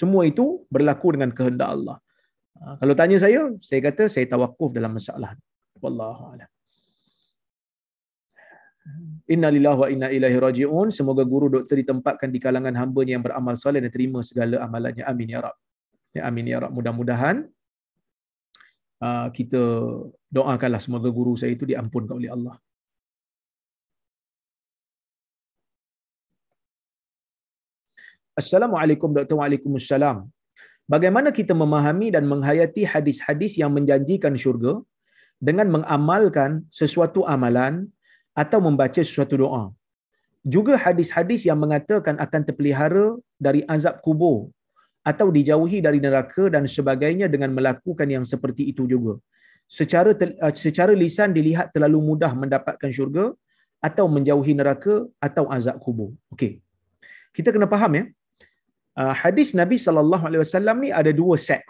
[0.00, 1.96] Semua itu berlaku dengan kehendak Allah.
[2.60, 5.34] Kalau tanya saya, saya kata saya tawakuf dalam masalah.
[5.82, 6.50] Wallahu a'lam.
[9.30, 10.90] Inna lillahi wa inna ilaihi raji'un.
[10.90, 15.06] Semoga guru doktor ditempatkan di kalangan hamba yang beramal soleh dan terima segala amalannya.
[15.06, 15.56] Amin ya Rab.
[16.12, 16.74] Ya, amin ya Rab.
[16.74, 17.46] Mudah-mudahan
[19.00, 19.62] uh, kita
[20.30, 22.58] doakanlah semoga guru saya itu diampunkan oleh Allah.
[28.32, 29.36] Assalamualaikum Dr.
[29.38, 30.24] Waalaikumsalam.
[30.90, 34.82] Bagaimana kita memahami dan menghayati hadis-hadis yang menjanjikan syurga
[35.38, 37.86] dengan mengamalkan sesuatu amalan
[38.38, 39.64] atau membaca sesuatu doa.
[40.42, 43.06] Juga hadis-hadis yang mengatakan akan terpelihara
[43.38, 44.50] dari azab kubur
[45.10, 49.18] atau dijauhi dari neraka dan sebagainya dengan melakukan yang seperti itu juga.
[49.70, 53.30] Secara uh, secara lisan dilihat terlalu mudah mendapatkan syurga
[53.82, 56.10] atau menjauhi neraka atau azab kubur.
[56.34, 56.62] Okey.
[57.34, 58.04] Kita kena faham ya.
[59.00, 61.62] Uh, hadis Nabi sallallahu alaihi wasallam ni ada dua set.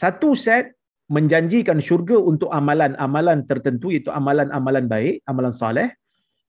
[0.00, 0.72] Satu set
[1.16, 5.88] menjanjikan syurga untuk amalan-amalan tertentu iaitu amalan-amalan baik, amalan saleh.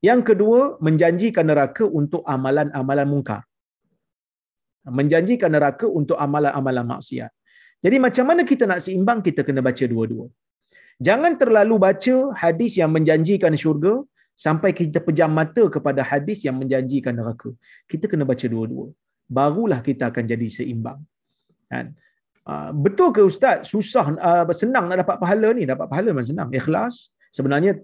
[0.08, 3.42] Yang kedua, menjanjikan neraka untuk amalan-amalan mungkar.
[5.00, 7.32] Menjanjikan neraka untuk amalan-amalan maksiat.
[7.86, 10.26] Jadi macam mana kita nak seimbang, kita kena baca dua-dua.
[11.08, 13.94] Jangan terlalu baca hadis yang menjanjikan syurga
[14.46, 17.50] sampai kita pejam mata kepada hadis yang menjanjikan neraka.
[17.92, 18.88] Kita kena baca dua-dua.
[19.32, 21.00] Barulah kita akan jadi seimbang.
[21.72, 21.96] Kan?
[22.44, 23.72] Ah, betul ke ustaz?
[23.72, 25.64] Susah uh, senang nak dapat pahala ni.
[25.64, 26.50] Dapat pahala memang senang.
[26.52, 27.08] Ikhlas.
[27.32, 27.80] Sebenarnya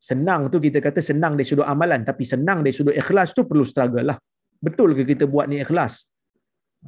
[0.00, 2.00] senang tu kita kata senang dari sudut amalan.
[2.00, 4.16] Tapi senang dari sudut ikhlas tu perlu struggle lah.
[4.56, 6.08] Betul ke kita buat ni ikhlas?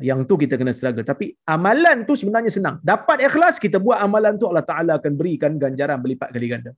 [0.00, 1.04] Yang tu kita kena struggle.
[1.04, 2.80] Tapi amalan tu sebenarnya senang.
[2.80, 6.72] Dapat ikhlas kita buat amalan tu Allah Taala akan berikan ganjaran berlipat kali ganda.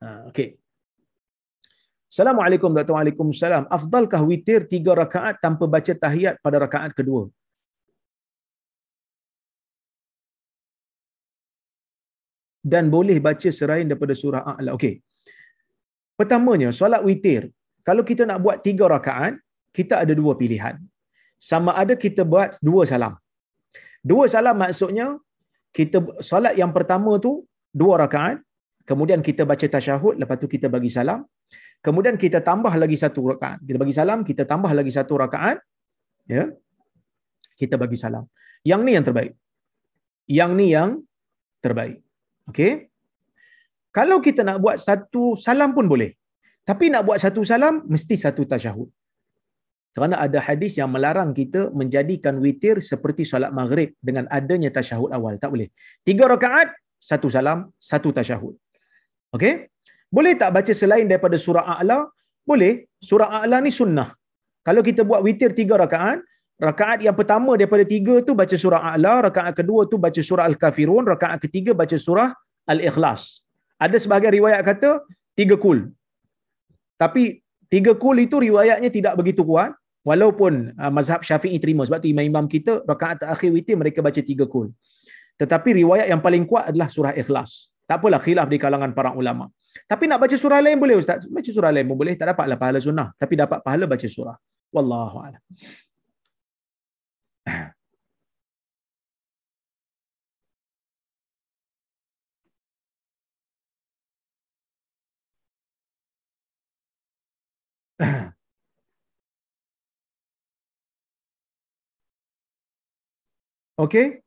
[0.00, 0.67] Ha, okey
[2.12, 3.72] Assalamualaikum warahmatullahi wabarakatuh.
[3.78, 7.28] Afdalkah witir tiga rakaat tanpa baca tahiyat pada rakaat kedua?
[12.72, 14.70] dan boleh baca selain daripada surah A'la.
[14.78, 14.94] Okey.
[16.18, 17.42] Pertamanya, solat witir.
[17.88, 19.34] Kalau kita nak buat tiga rakaat,
[19.76, 20.76] kita ada dua pilihan.
[21.50, 23.14] Sama ada kita buat dua salam.
[24.10, 25.06] Dua salam maksudnya,
[25.78, 25.98] kita
[26.30, 27.32] solat yang pertama tu
[27.80, 28.38] dua rakaat,
[28.90, 31.22] kemudian kita baca tasyahud, lepas tu kita bagi salam.
[31.86, 33.62] Kemudian kita tambah lagi satu rakaat.
[33.62, 35.62] Kita bagi salam, kita tambah lagi satu rakaat.
[36.26, 36.50] Ya.
[37.54, 38.26] Kita bagi salam.
[38.66, 39.32] Yang ni yang terbaik.
[40.26, 40.90] Yang ni yang
[41.62, 41.98] terbaik.
[42.50, 42.90] Okey.
[43.94, 46.12] Kalau kita nak buat satu salam pun boleh.
[46.68, 48.88] Tapi nak buat satu salam mesti satu tasyahud.
[49.96, 55.40] Kerana ada hadis yang melarang kita menjadikan witir seperti solat maghrib dengan adanya tasyahud awal.
[55.42, 55.72] Tak boleh.
[56.06, 58.54] Tiga rakaat, satu salam, satu tasyahud.
[59.34, 59.72] Okey?
[60.16, 61.98] Boleh tak baca selain daripada surah A'la?
[62.48, 62.88] Boleh.
[63.08, 64.08] Surah A'la ni sunnah.
[64.66, 66.20] Kalau kita buat witir tiga rakaat,
[66.58, 71.06] Rakaat yang pertama daripada tiga tu baca surah A'la, rakaat kedua tu baca surah Al-Kafirun,
[71.06, 72.34] rakaat ketiga baca surah
[72.66, 73.46] Al-Ikhlas.
[73.78, 75.06] Ada sebahagian riwayat kata
[75.38, 75.86] tiga kul.
[76.98, 77.38] Tapi
[77.70, 79.70] tiga kul itu riwayatnya tidak begitu kuat.
[80.02, 81.86] Walaupun uh, mazhab syafi'i terima.
[81.86, 84.74] Sebab tu imam-imam kita rakaat terakhir witir mereka baca tiga kul.
[85.38, 87.70] Tetapi riwayat yang paling kuat adalah surah Ikhlas.
[87.86, 89.46] Tak apalah khilaf di kalangan para ulama.
[89.86, 91.22] Tapi nak baca surah lain boleh Ustaz?
[91.28, 92.14] Baca surah lain pun boleh.
[92.18, 93.12] Tak dapatlah pahala sunnah.
[93.14, 94.36] Tapi dapat pahala baca surah.
[94.72, 95.42] Wallahu'alam.
[113.78, 114.18] Okay.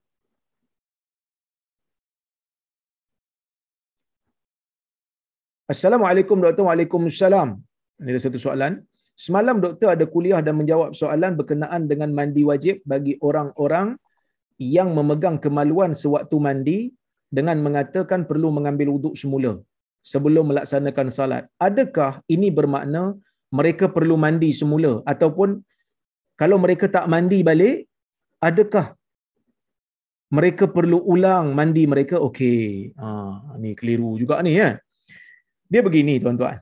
[5.72, 6.64] Assalamualaikum doktor.
[6.68, 7.50] Waalaikumsalam.
[8.04, 8.74] Ini ada satu soalan.
[9.26, 13.88] Semalam doktor ada kuliah dan menjawab soalan berkenaan dengan mandi wajib bagi orang-orang
[14.78, 16.80] yang memegang kemaluan sewaktu mandi
[17.38, 19.54] dengan mengatakan perlu mengambil wuduk semula.
[20.12, 21.44] sebelum melaksanakan salat.
[21.68, 23.02] Adakah ini bermakna
[23.58, 25.62] mereka perlu mandi semula ataupun
[26.42, 27.86] kalau mereka tak mandi balik,
[28.42, 28.98] adakah
[30.38, 32.18] mereka perlu ulang mandi mereka?
[32.28, 32.98] Okey.
[32.98, 33.08] Ha,
[33.62, 34.70] ni keliru juga ni ya.
[35.72, 36.58] Dia begini tuan-tuan.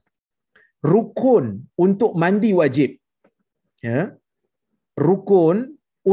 [0.91, 1.45] Rukun
[1.85, 2.89] untuk mandi wajib.
[3.87, 3.99] Ya.
[5.07, 5.57] Rukun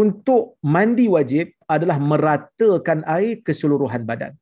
[0.02, 0.42] untuk
[0.74, 4.32] mandi wajib adalah meratakan air keseluruhan badan.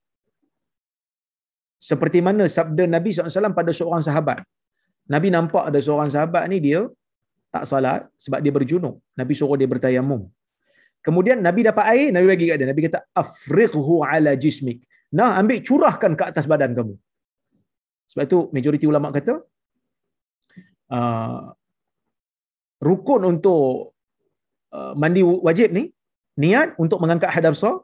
[1.88, 4.38] Seperti mana sabda Nabi SAW pada seorang sahabat.
[5.14, 6.80] Nabi nampak ada seorang sahabat ni dia
[7.54, 8.94] tak salat sebab dia berjunuk.
[9.20, 10.22] Nabi suruh dia bertayamum.
[11.06, 12.68] Kemudian Nabi dapat air, Nabi bagi kat dia.
[12.72, 14.78] Nabi kata, Afriqhu ala jismik.
[15.18, 16.94] Nah, ambil curahkan ke atas badan kamu.
[18.10, 19.40] Sebab itu, majoriti ulama kata,
[20.92, 21.54] uh,
[22.84, 23.96] rukun untuk
[24.74, 25.90] uh, mandi wajib ni,
[26.36, 27.80] niat untuk mengangkat hadap besar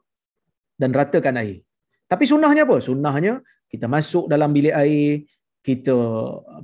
[0.77, 1.63] dan ratakan air.
[2.11, 2.83] Tapi sunnahnya apa?
[2.83, 3.41] Sunnahnya,
[3.71, 5.25] kita masuk dalam bilik air,
[5.63, 5.95] kita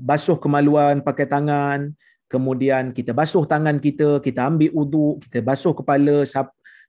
[0.01, 1.95] basuh kemaluan pakai tangan,
[2.27, 6.27] kemudian kita basuh tangan kita, kita ambil uduk, kita basuh kepala,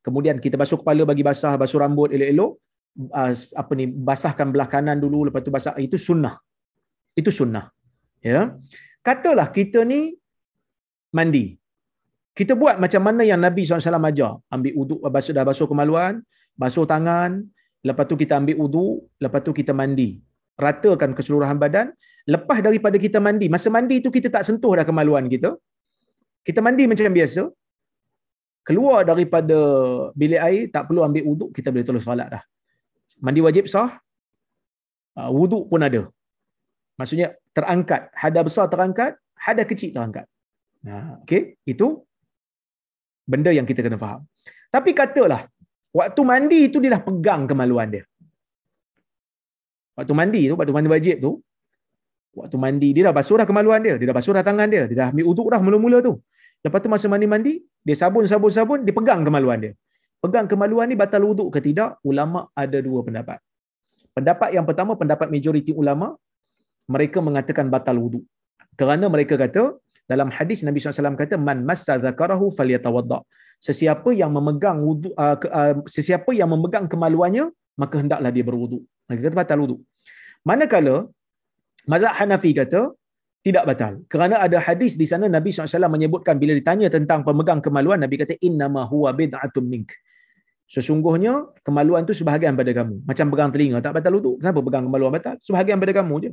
[0.01, 2.57] kemudian kita basuh kepala bagi basah, basuh rambut elok-elok,
[3.13, 6.41] uh, apa ni basahkan belah kanan dulu lepas tu basah itu sunnah.
[7.19, 7.65] Itu sunnah.
[8.21, 8.41] Ya.
[9.07, 10.01] Katalah kita ni
[11.17, 11.45] mandi.
[12.37, 14.31] Kita buat macam mana yang Nabi SAW ajar.
[14.53, 16.21] Ambil uduk, basuh, dah basuh kemaluan,
[16.53, 17.41] basuh tangan,
[17.81, 20.09] lepas tu kita ambil uduk, lepas tu kita mandi.
[20.65, 21.87] Ratakan keseluruhan badan,
[22.29, 25.49] lepas daripada kita mandi, masa mandi tu kita tak sentuh dah kemaluan kita.
[26.47, 27.41] Kita mandi macam biasa.
[28.67, 29.57] Keluar daripada
[30.11, 32.43] bilik air, tak perlu ambil wuduk, kita boleh terus solat dah.
[33.25, 33.89] Mandi wajib sah,
[35.17, 36.01] uh, wuduk pun ada.
[36.97, 40.25] Maksudnya terangkat, hada besar terangkat, hada kecil terangkat.
[40.81, 42.01] Nah, okay, itu
[43.23, 44.25] benda yang kita kena faham.
[44.73, 45.45] Tapi katalah,
[45.93, 48.03] waktu mandi itu dia dah pegang kemaluan dia.
[49.97, 51.31] Waktu mandi tu, waktu mandi wajib tu,
[52.37, 54.97] waktu mandi dia dah basuh dah kemaluan dia, dia dah basuh dah tangan dia, dia
[55.05, 56.17] dah ambil uduk dah mula-mula tu.
[56.65, 59.73] Lepas tu masa mandi-mandi, dia sabun-sabun-sabun, dia pegang kemaluan dia.
[60.17, 62.01] Pegang kemaluan ni batal uduk ke tidak?
[62.01, 63.37] Ulama ada dua pendapat.
[64.17, 66.17] Pendapat yang pertama, pendapat majoriti ulama,
[66.87, 68.23] mereka mengatakan batal wuduk.
[68.79, 69.75] Kerana mereka kata,
[70.07, 73.19] dalam hadis Nabi SAW kata, Man massa zakarahu falyatawadda.
[73.59, 78.81] Sesiapa yang memegang wudu, uh, uh, sesiapa yang memegang kemaluannya, maka hendaklah dia berwuduk.
[79.09, 79.79] Mereka kata batal wuduk.
[80.47, 81.09] Manakala
[81.87, 82.91] Mazhab Hanafi kata
[83.41, 84.03] tidak batal.
[84.11, 88.35] Kerana ada hadis di sana Nabi SAW menyebutkan bila ditanya tentang pemegang kemaluan, Nabi kata
[88.43, 89.95] innama huwa bid'atun mink.
[90.67, 93.07] Sesungguhnya kemaluan tu sebahagian pada kamu.
[93.07, 94.35] Macam pegang telinga tak batal wuduk.
[94.43, 95.35] Kenapa pegang kemaluan batal?
[95.39, 96.31] Sebahagian pada kamu je.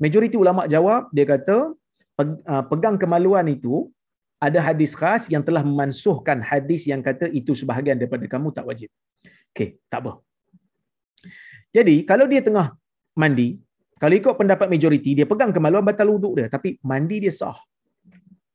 [0.00, 1.56] Majoriti ulama jawab dia kata
[2.48, 3.92] ah, pegang kemaluan itu
[4.40, 8.88] ada hadis khas yang telah memansuhkan hadis yang kata itu sebahagian daripada kamu tak wajib.
[9.52, 10.12] Okey, tak apa.
[11.76, 12.72] Jadi kalau dia tengah
[13.12, 13.60] mandi,
[14.00, 16.46] kalau ikut pendapat majoriti, dia pegang kemaluan batal wuduk dia.
[16.48, 17.58] Tapi mandi dia sah.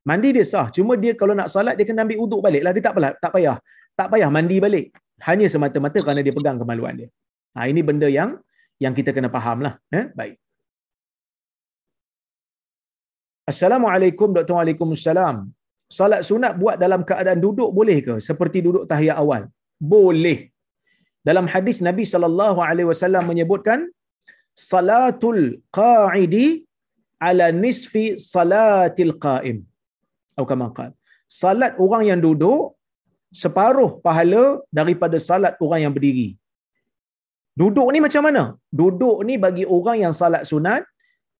[0.09, 0.73] Mandi dia sah.
[0.73, 2.73] Cuma dia kalau nak salat, dia kena ambil wuduk balik lah.
[2.73, 3.57] Dia tak, payah, tak payah.
[3.93, 4.85] Tak payah mandi balik.
[5.21, 7.09] Hanya semata-mata kerana dia pegang kemaluan dia.
[7.53, 8.41] Ha, ini benda yang
[8.81, 9.77] yang kita kena faham lah.
[9.93, 10.09] Eh?
[10.17, 10.41] Baik.
[13.51, 14.53] Assalamualaikum Dr.
[14.57, 15.35] Waalaikumsalam.
[15.97, 18.15] Salat sunat buat dalam keadaan duduk boleh ke?
[18.27, 19.43] Seperti duduk tahiyat awal.
[19.93, 20.39] Boleh.
[21.27, 23.79] Dalam hadis Nabi SAW menyebutkan,
[24.71, 25.41] salatul
[25.79, 26.47] qa'idi
[27.27, 29.57] ala nisfi salatil qa'im.
[30.33, 30.91] Atau kama qal.
[31.41, 32.73] Salat orang yang duduk
[33.43, 34.43] separuh pahala
[34.79, 36.29] daripada salat orang yang berdiri.
[37.61, 38.43] Duduk ni macam mana?
[38.81, 40.81] Duduk ni bagi orang yang salat sunat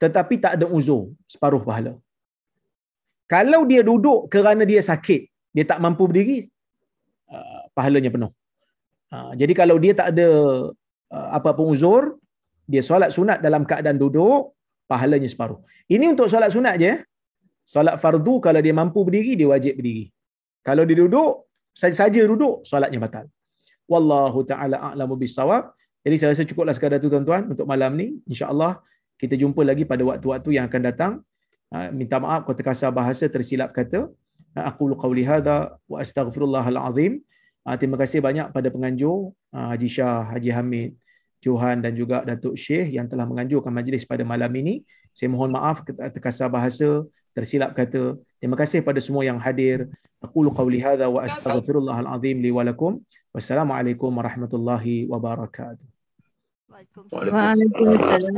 [0.04, 1.94] tetapi tak ada uzur, separuh pahala.
[3.34, 5.22] Kalau dia duduk kerana dia sakit,
[5.56, 6.38] dia tak mampu berdiri,
[7.34, 8.32] uh, pahalanya penuh.
[9.14, 10.28] Uh, jadi kalau dia tak ada
[11.16, 12.04] uh, apa pun uzur,
[12.72, 14.54] dia solat sunat dalam keadaan duduk,
[14.92, 15.60] pahalanya separuh.
[15.96, 16.94] Ini untuk solat sunat je.
[17.74, 20.06] Solat fardu kalau dia mampu berdiri, dia wajib berdiri.
[20.68, 21.50] Kalau dia duduk,
[21.82, 23.26] saja-saja duduk, solatnya batal.
[23.90, 25.74] Wallahu ta'ala a'lamu bisawab.
[26.06, 28.08] Jadi saya rasa cukuplah sekadar tu tuan-tuan untuk malam ni.
[28.30, 28.78] InsyaAllah
[29.22, 31.14] kita jumpa lagi pada waktu-waktu yang akan datang.
[31.72, 34.12] Ha, minta maaf kalau terkasar bahasa tersilap kata.
[34.56, 37.24] Ha, aku qawli hadha wa astaghfirullahal azim.
[37.66, 40.92] Ha, terima kasih banyak pada penganjur Haji Shah, Haji Hamid,
[41.42, 44.84] Johan dan juga Datuk Syekh yang telah menganjurkan majlis pada malam ini.
[45.16, 48.20] Saya mohon maaf terkasar bahasa, tersilap kata.
[48.38, 49.88] Terima kasih pada semua yang hadir.
[50.20, 53.00] Aku qawli hadha wa astaghfirullahal azim li walakum.
[53.32, 55.95] Wassalamualaikum warahmatullahi wabarakatuh.
[56.76, 58.36] Waalaikumsalam.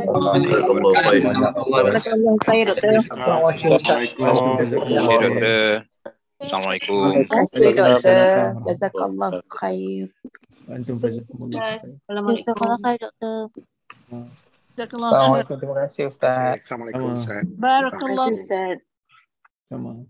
[6.37, 7.17] Assalamualaikum.
[7.17, 8.61] Terima kasih doktor.
[8.69, 10.05] Jazakallah khair.
[10.69, 12.45] Assalamualaikum.
[12.45, 13.49] Jazakallah khair doktor.
[14.77, 15.57] Assalamualaikum.
[15.57, 16.61] Terima kasih Ustaz.
[16.61, 17.41] Assalamualaikum Ustaz.
[17.57, 18.27] Barakallah.
[18.37, 18.77] Ustaz.
[19.65, 20.05] Sama.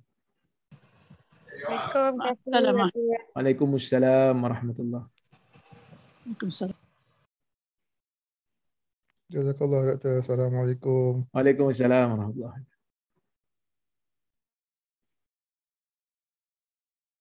[3.32, 5.07] Waalaikumsalam warahmatullahi
[6.28, 6.87] Waalaikumsalam.
[9.28, 10.23] Jazakallah Doktor.
[10.23, 11.28] Assalamualaikum.
[11.36, 12.63] Waalaikumsalam warahmatullahi